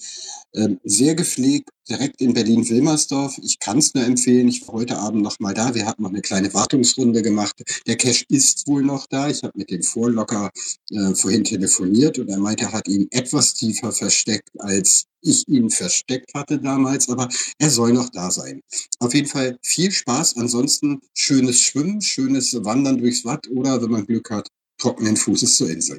[0.57, 3.39] Ähm, sehr gepflegt, direkt in Berlin-Wilmersdorf.
[3.43, 4.47] Ich kann es nur empfehlen.
[4.47, 5.75] Ich war heute Abend noch mal da.
[5.75, 7.61] Wir haben noch eine kleine Wartungsrunde gemacht.
[7.87, 9.29] Der Cash ist wohl noch da.
[9.29, 10.51] Ich habe mit dem Vorlocker
[10.91, 15.71] äh, vorhin telefoniert und er meinte, er hat ihn etwas tiefer versteckt, als ich ihn
[15.71, 18.63] versteckt hatte damals, aber er soll noch da sein.
[19.01, 20.37] Auf jeden Fall viel Spaß.
[20.39, 24.49] Ansonsten schönes Schwimmen, schönes Wandern durchs Watt oder, wenn man Glück hat,
[24.79, 25.99] trockenen Fußes zur Insel.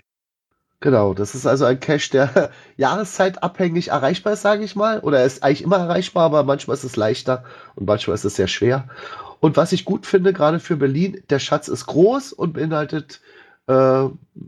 [0.80, 5.00] Genau, das ist also ein Cache, der jahreszeitabhängig erreichbar ist, sage ich mal.
[5.02, 7.44] Oder er ist eigentlich immer erreichbar, aber manchmal ist es leichter
[7.76, 8.90] und manchmal ist es sehr schwer.
[9.40, 13.22] Und was ich gut finde, gerade für Berlin, der Schatz ist groß und beinhaltet
[13.68, 14.06] äh,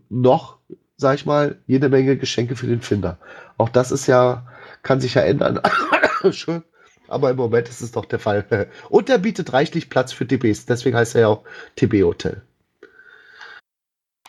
[0.09, 0.57] noch,
[0.97, 3.19] sag ich mal, jede Menge Geschenke für den Finder.
[3.57, 4.47] Auch das ist ja,
[4.83, 5.61] kann sich ja ändern.
[6.31, 6.63] Schön.
[7.07, 8.45] Aber im Moment ist es doch der Fall.
[8.89, 10.65] Und er bietet reichlich Platz für TBs.
[10.65, 11.43] Deswegen heißt er ja auch
[11.75, 12.41] TB Hotel.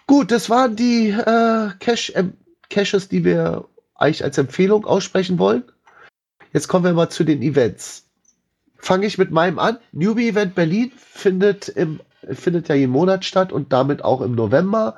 [0.07, 2.25] Gut, das waren die äh, Cache, äh,
[2.71, 3.64] Caches, die wir
[3.95, 5.64] eigentlich als Empfehlung aussprechen wollen.
[6.53, 8.07] Jetzt kommen wir mal zu den Events.
[8.77, 9.79] Fange ich mit meinem an.
[9.93, 12.01] Newbie Event Berlin findet, im,
[12.31, 14.97] findet ja jeden Monat statt und damit auch im November.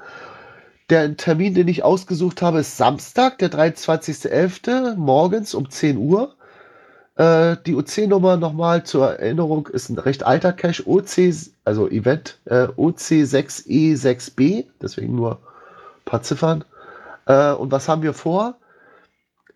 [0.91, 4.97] Der Termin, den ich ausgesucht habe, ist Samstag, der 23.11.
[4.97, 6.35] morgens um 10 Uhr.
[7.15, 11.33] Äh, die OC-Nummer nochmal zur Erinnerung ist ein recht alter Cache, OC,
[11.65, 16.65] also Event äh, OC6E6B, deswegen nur ein paar Ziffern.
[17.27, 18.57] Äh, und was haben wir vor?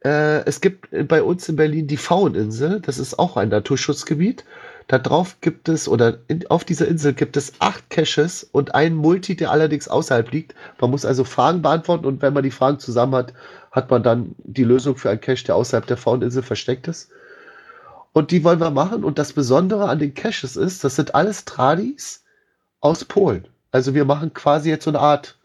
[0.04, 4.44] Äh, es gibt bei uns in Berlin die Fauninsel, das ist auch ein Naturschutzgebiet.
[4.86, 8.96] Da drauf gibt es, oder in, auf dieser Insel gibt es acht Caches und einen
[8.96, 10.54] Multi, der allerdings außerhalb liegt.
[10.80, 13.32] Man muss also Fragen beantworten und wenn man die Fragen zusammen hat,
[13.72, 17.10] hat man dann die Lösung für einen Cache, der außerhalb der Fauninsel versteckt ist.
[18.12, 19.04] Und die wollen wir machen.
[19.04, 22.22] Und das Besondere an den Caches ist, das sind alles Tradis
[22.80, 23.46] aus Polen.
[23.72, 25.36] Also wir machen quasi jetzt so eine Art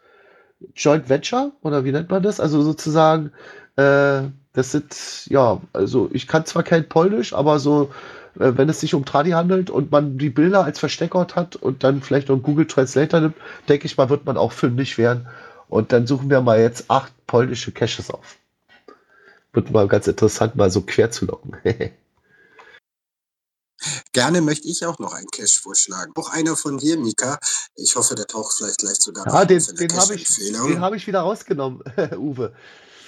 [0.75, 2.39] Joint Venture oder wie nennt man das?
[2.39, 3.31] Also sozusagen,
[3.77, 4.23] äh,
[4.59, 7.91] das sind, ja, also ich kann zwar kein Polnisch, aber so,
[8.35, 11.85] äh, wenn es sich um Tradi handelt und man die Bilder als Versteckort hat und
[11.85, 13.35] dann vielleicht noch einen Google Translator nimmt,
[13.69, 15.27] denke ich mal, wird man auch fündig werden.
[15.69, 18.35] Und dann suchen wir mal jetzt acht polnische Caches auf.
[19.53, 21.55] Wird mal ganz interessant, mal so quer zu locken.
[24.11, 26.11] Gerne möchte ich auch noch einen Cache vorschlagen.
[26.15, 27.39] Auch einer von dir, Mika.
[27.75, 30.93] Ich hoffe, der taucht vielleicht gleich sogar Ja, noch den, den habe ich, den hab
[30.93, 31.81] ich wieder rausgenommen,
[32.17, 32.53] Uwe.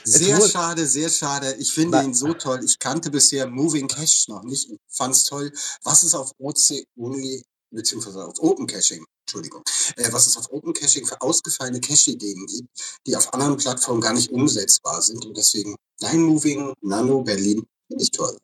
[0.03, 1.55] Sehr wurde- schade, sehr schade.
[1.59, 2.61] Ich finde Na- ihn so toll.
[2.63, 5.51] Ich kannte bisher Moving Cache noch nicht und fand es toll,
[5.83, 9.61] was es auf OC Only, beziehungsweise auf Open Caching, Entschuldigung,
[9.97, 12.69] äh, was es auf Open Caching für ausgefallene Cache-Ideen gibt,
[13.07, 15.25] die auf anderen Plattformen gar nicht umsetzbar sind.
[15.25, 18.37] Und deswegen Nine Moving Nano Berlin finde ich toll.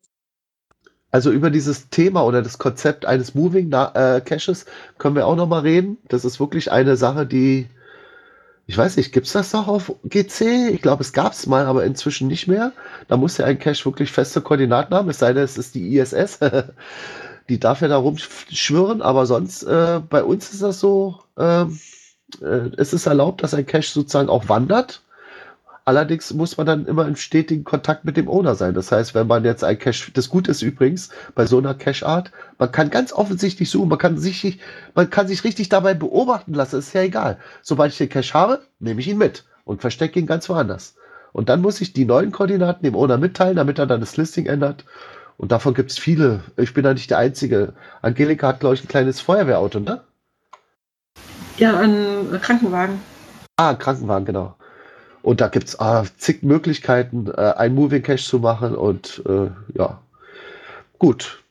[1.10, 4.66] Also über dieses Thema oder das Konzept eines Moving äh, Caches
[4.98, 5.98] können wir auch noch mal reden.
[6.10, 7.68] Das ist wirklich eine Sache, die,
[8.68, 10.70] ich weiß nicht, gibt es das noch auf GC?
[10.74, 12.74] Ich glaube, es gab es mal, aber inzwischen nicht mehr.
[13.08, 15.98] Da muss ja ein Cache wirklich feste Koordinaten haben, es sei denn, es ist die
[15.98, 16.40] ISS.
[17.50, 21.80] die darf ja da rumschwirren, aber sonst äh, bei uns ist das so, ähm,
[22.42, 25.02] äh, es ist erlaubt, dass ein Cache sozusagen auch wandert.
[25.88, 28.74] Allerdings muss man dann immer im stetigen Kontakt mit dem Owner sein.
[28.74, 32.30] Das heißt, wenn man jetzt ein Cache, das Gute ist übrigens bei so einer Cache-Art,
[32.58, 34.60] man kann ganz offensichtlich suchen, man kann sich,
[34.96, 37.38] man kann sich richtig dabei beobachten lassen, ist ja egal.
[37.62, 40.96] Sobald ich den Cache habe, nehme ich ihn mit und verstecke ihn ganz woanders.
[41.32, 44.46] Und dann muss ich die neuen Koordinaten dem Owner mitteilen, damit er dann das Listing
[44.46, 44.84] ändert.
[45.38, 46.42] Und davon gibt es viele.
[46.58, 47.76] Ich bin da nicht der Einzige.
[48.02, 50.02] Angelika hat, glaube ich, ein kleines Feuerwehrauto, ne?
[51.58, 53.00] Ja, ein Krankenwagen.
[53.56, 54.57] Ah, Krankenwagen, genau.
[55.28, 58.74] Und da gibt es ah, zig Möglichkeiten, äh, ein Moving Cache zu machen.
[58.74, 60.02] Und äh, ja,
[61.00, 61.44] gut.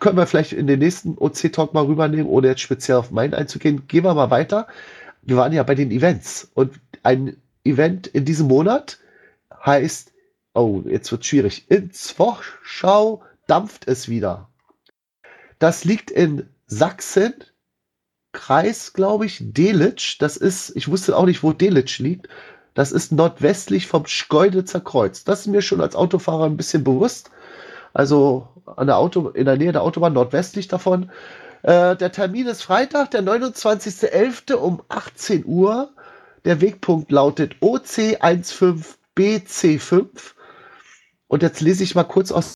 [0.00, 3.86] Können wir vielleicht in den nächsten OC-Talk mal rübernehmen, ohne jetzt speziell auf meinen einzugehen.
[3.86, 4.66] Gehen wir mal weiter.
[5.20, 6.50] Wir waren ja bei den Events.
[6.54, 8.98] Und ein Event in diesem Monat
[9.62, 10.10] heißt,
[10.54, 11.70] oh, jetzt wird schwierig.
[11.70, 14.48] In Zwochschau dampft es wieder.
[15.58, 17.34] Das liegt in Sachsen,
[18.32, 20.16] Kreis, glaube ich, Delitzsch.
[20.18, 22.26] Das ist, ich wusste auch nicht, wo Delitzsch liegt.
[22.78, 25.24] Das ist nordwestlich vom Schkeuditzer Kreuz.
[25.24, 27.32] Das ist mir schon als Autofahrer ein bisschen bewusst.
[27.92, 31.10] Also an der Auto, in der Nähe der Autobahn nordwestlich davon.
[31.62, 34.52] Äh, der Termin ist Freitag, der 29.11.
[34.52, 35.90] um 18 Uhr.
[36.44, 40.06] Der Wegpunkt lautet OC15BC5.
[41.26, 42.54] Und jetzt lese ich mal kurz aus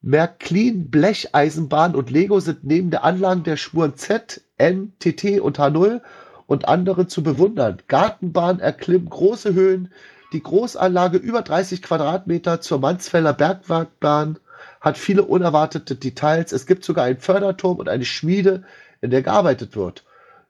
[0.00, 6.02] Märklin, Blecheisenbahn und Lego sind neben der Anlagen der Spuren Z, N, TT und H0
[6.46, 7.78] und andere zu bewundern.
[7.88, 9.92] Gartenbahn erklimmt große Höhen.
[10.32, 14.38] Die Großanlage über 30 Quadratmeter zur Mansfelder Bergwagbahn
[14.80, 16.52] hat viele unerwartete Details.
[16.52, 18.64] Es gibt sogar einen Förderturm und eine Schmiede,
[19.00, 20.04] in der gearbeitet wird.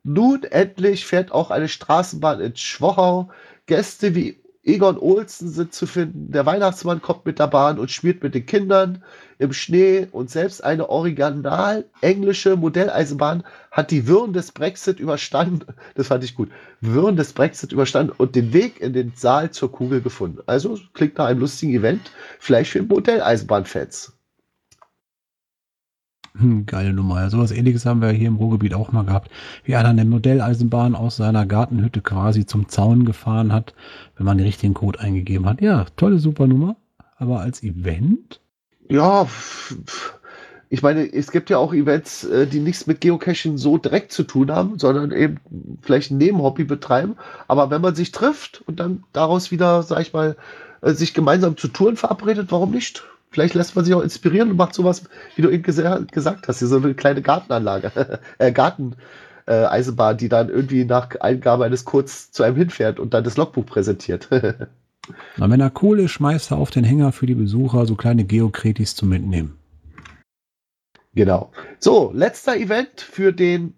[0.04, 3.30] Nun endlich fährt auch eine Straßenbahn in Schwochau.
[3.66, 6.32] Gäste wie Egon Olsen sind zu finden.
[6.32, 9.04] Der Weihnachtsmann kommt mit der Bahn und spielt mit den Kindern
[9.38, 15.66] im Schnee und selbst eine original englische Modelleisenbahn hat die Wirren des Brexit überstanden.
[15.94, 16.50] Das fand ich gut.
[16.80, 20.40] Wirren des Brexit überstanden und den Weg in den Saal zur Kugel gefunden.
[20.46, 22.10] Also klingt nach einem lustigen Event,
[22.40, 24.15] vielleicht für Modelleisenbahnfans.
[26.38, 27.20] Hm, geile Nummer.
[27.20, 29.30] Ja, sowas ähnliches haben wir hier im Ruhrgebiet auch mal gehabt.
[29.64, 33.74] Wie einer eine Modelleisenbahn aus seiner Gartenhütte quasi zum Zaun gefahren hat,
[34.16, 35.60] wenn man den richtigen Code eingegeben hat.
[35.60, 36.76] Ja, tolle, super Nummer.
[37.16, 38.40] Aber als Event?
[38.88, 39.26] Ja,
[40.68, 44.24] ich meine, es gibt ja auch Events, äh, die nichts mit Geocaching so direkt zu
[44.24, 45.38] tun haben, sondern eben
[45.82, 47.16] vielleicht ein Nebenhobby betreiben.
[47.48, 50.36] Aber wenn man sich trifft und dann daraus wieder, sag ich mal,
[50.82, 53.04] äh, sich gemeinsam zu Touren verabredet, warum nicht?
[53.30, 55.04] Vielleicht lässt man sich auch inspirieren und macht sowas,
[55.34, 58.96] wie du eben gesa- gesagt hast, hier so eine kleine Gartenanlage, äh, Garten.
[59.48, 63.36] Äh, Eisenbahn, die dann irgendwie nach Eingabe eines Codes zu einem hinfährt und dann das
[63.36, 64.28] Logbuch präsentiert.
[65.36, 68.24] Na, wenn er cool ist, schmeißt er auf den Hänger für die Besucher so kleine
[68.24, 69.56] Geokretis zum Mitnehmen.
[71.14, 71.52] Genau.
[71.78, 73.74] So, letzter Event für den,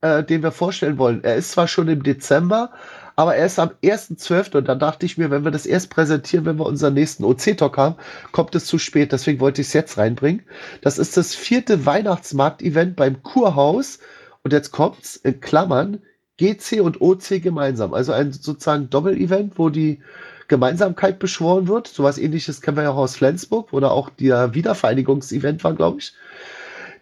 [0.00, 1.22] äh, den wir vorstellen wollen.
[1.22, 2.72] Er ist zwar schon im Dezember,
[3.16, 4.56] aber er ist am 1.12.
[4.56, 7.76] und dann dachte ich mir, wenn wir das erst präsentieren, wenn wir unseren nächsten OC-Talk
[7.76, 7.94] haben,
[8.32, 9.12] kommt es zu spät.
[9.12, 10.42] Deswegen wollte ich es jetzt reinbringen.
[10.80, 14.00] Das ist das vierte Weihnachtsmarkt-Event beim Kurhaus.
[14.42, 16.02] Und jetzt kommt's in Klammern
[16.38, 17.94] GC und OC gemeinsam.
[17.94, 20.00] Also ein sozusagen Doppel-Event, wo die
[20.48, 21.86] Gemeinsamkeit beschworen wird.
[21.86, 26.14] Sowas ähnliches kennen wir ja auch aus Flensburg, da auch der Wiedervereinigungsevent war, glaube ich.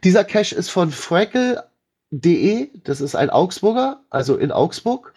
[0.04, 5.14] Dieser Cache ist von Freckle.de, das ist ein Augsburger, also in Augsburg,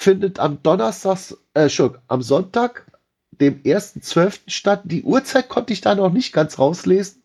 [0.00, 1.18] findet am Donnerstag,
[1.52, 2.90] äh, schon, am Sonntag,
[3.32, 4.40] dem 1.12.
[4.46, 4.80] statt.
[4.84, 7.22] Die Uhrzeit konnte ich da noch nicht ganz rauslesen.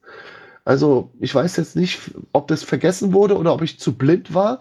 [0.65, 2.01] Also ich weiß jetzt nicht,
[2.33, 4.59] ob das vergessen wurde oder ob ich zu blind war.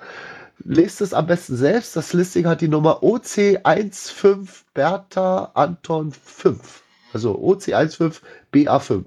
[0.62, 1.96] Lest es am besten selbst.
[1.96, 6.82] Das Listing hat die Nummer OC15 Bertha Anton 5.
[7.12, 8.20] Also OC15
[8.52, 9.06] BA5.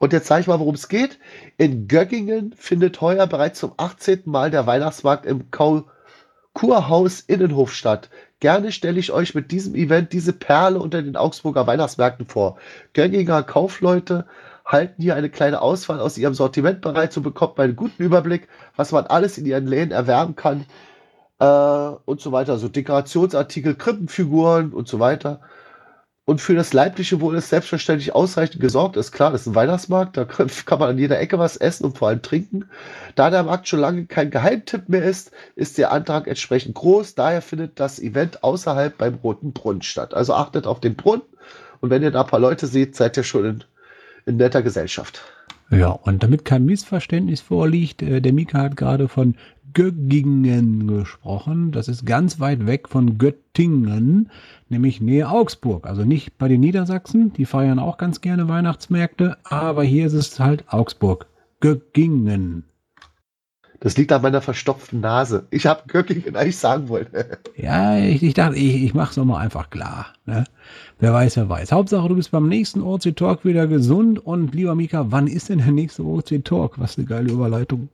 [0.00, 1.20] Und jetzt zeige ich mal, worum es geht.
[1.58, 4.22] In Göggingen findet heuer bereits zum 18.
[4.24, 5.84] Mal der Weihnachtsmarkt im Kau
[6.54, 8.08] Kurhaus Innenhof statt.
[8.40, 12.58] Gerne stelle ich euch mit diesem Event diese Perle unter den Augsburger Weihnachtsmärkten vor.
[12.92, 14.26] Gönginger Kaufleute
[14.64, 18.48] halten hier eine kleine Auswahl aus ihrem Sortiment bereit, so bekommt man einen guten Überblick,
[18.76, 20.64] was man alles in ihren Läden erwerben kann
[21.38, 22.56] äh, und so weiter.
[22.58, 25.40] So Dekorationsartikel, Krippenfiguren und so weiter.
[26.26, 28.96] Und für das leibliche Wohl ist selbstverständlich ausreichend gesorgt.
[28.96, 30.24] Ist klar, das ist ein Weihnachtsmarkt, da
[30.64, 32.70] kann man an jeder Ecke was essen und vor allem trinken.
[33.14, 37.14] Da der Markt schon lange kein Geheimtipp mehr ist, ist der Antrag entsprechend groß.
[37.14, 40.14] Daher findet das Event außerhalb beim Roten Brunnen statt.
[40.14, 41.22] Also achtet auf den Brunnen
[41.80, 43.64] und wenn ihr da ein paar Leute seht, seid ihr schon in,
[44.24, 45.22] in netter Gesellschaft.
[45.70, 49.34] Ja, und damit kein Missverständnis vorliegt, äh, der Mika hat gerade von
[49.72, 51.72] Göggingen gesprochen.
[51.72, 54.30] Das ist ganz weit weg von Göttingen,
[54.68, 55.86] nämlich nähe Augsburg.
[55.86, 60.38] Also nicht bei den Niedersachsen, die feiern auch ganz gerne Weihnachtsmärkte, aber hier ist es
[60.38, 61.26] halt Augsburg.
[61.60, 62.64] Göggingen.
[63.84, 65.46] Das liegt an meiner verstopften Nase.
[65.50, 67.06] Ich habe Göttingen eigentlich sagen wollen.
[67.56, 70.06] Ja, ich, ich dachte, ich, ich mache es nochmal einfach klar.
[70.24, 70.44] Ne?
[70.98, 71.70] Wer weiß, wer weiß.
[71.70, 74.18] Hauptsache, du bist beim nächsten OC Talk wieder gesund.
[74.18, 76.80] Und lieber Mika, wann ist denn der nächste OC Talk?
[76.80, 77.90] Was eine geile Überleitung.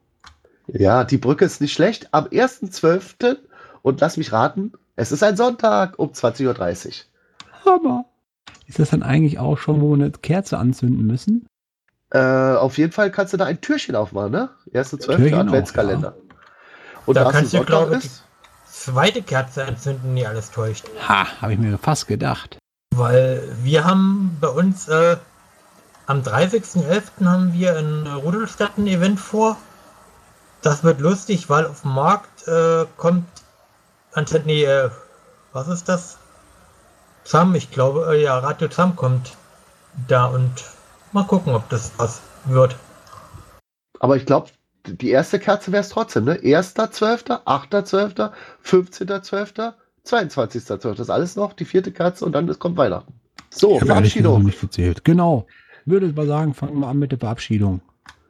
[0.68, 2.08] Ja, die Brücke ist nicht schlecht.
[2.12, 3.36] Am 1.12.
[3.82, 6.94] und lass mich raten, es ist ein Sonntag um 20.30 Uhr.
[7.64, 8.04] Hammer.
[8.68, 11.46] Ist das dann eigentlich auch schon, wo wir eine Kerze anzünden müssen?
[12.10, 14.50] Äh, auf jeden Fall kannst du da ein Türchen aufmachen, ne?
[14.72, 15.16] 1.12.
[15.16, 16.14] Türchen auch, Adventskalender.
[17.06, 18.10] Und Da kannst du, glaube ich,
[18.80, 20.86] Zweite Kerze entzünden, die alles täuscht.
[21.06, 22.56] Ha, habe ich mir fast gedacht.
[22.94, 25.18] Weil wir haben bei uns äh,
[26.06, 27.26] am 30.11.
[27.26, 29.58] haben wir in Rudolstadt ein Event vor.
[30.62, 33.26] Das wird lustig, weil auf dem Markt äh, kommt
[34.12, 34.88] anstatt nee, äh,
[35.52, 36.16] was ist das?
[37.24, 39.36] Zam, ich glaube, äh, ja, Radio Zam kommt
[40.08, 40.64] da und
[41.12, 42.76] mal gucken, ob das was wird.
[43.98, 44.48] aber ich glaube,
[44.86, 46.36] die erste Kerze wäre es trotzdem, ne?
[46.36, 48.30] 1.12., 8.12.,
[48.64, 49.72] 15.12.,
[50.06, 50.88] 22.12.
[50.90, 53.12] Das ist alles noch die vierte Kerze und dann ist- kommt Weihnachten.
[53.50, 54.44] So, noch Verabschiedung.
[54.44, 55.04] nicht gezählt.
[55.04, 55.46] Genau.
[55.84, 57.80] Würde ich mal sagen, fangen wir an mit der Verabschiedung.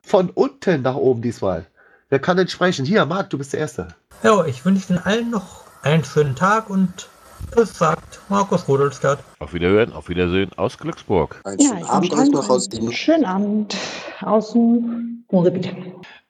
[0.02, 1.66] Von unten nach oben diesmal.
[2.08, 2.84] Wer kann denn sprechen?
[2.84, 3.88] Hier, Marc, du bist der Erste.
[4.24, 7.08] Ja, ich wünsche Ihnen allen noch einen schönen Tag und
[7.54, 9.18] das sagt Markus Rudolstadt.
[9.38, 11.40] Auf Wiederhören, auf Wiedersehen aus Glücksburg.
[11.44, 13.76] Einen Ja, schönen Abend euch noch aus einen dem schönen Abend
[14.22, 15.72] aus dem Ruhrgebiet.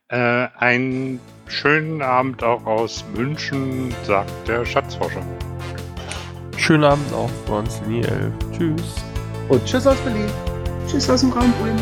[0.08, 5.22] Äh, einen schönen Abend auch aus München, sagt der Schatzforscher.
[6.56, 8.32] Schönen Abend auch von uns, Linie 11.
[8.56, 8.94] Tschüss.
[9.48, 10.30] Und tschüss aus Berlin.
[10.88, 11.76] Tschüss aus dem Raum Ulm.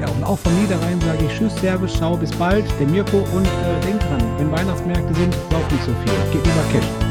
[0.00, 2.64] Ja, und auch von Niederrhein sage ich Tschüss, Servus, ciao, bis bald.
[2.78, 6.32] Der Mirko und äh, denkt dran, wenn Weihnachtsmärkte sind, lauft nicht so viel.
[6.32, 7.03] Geht lieber Cash.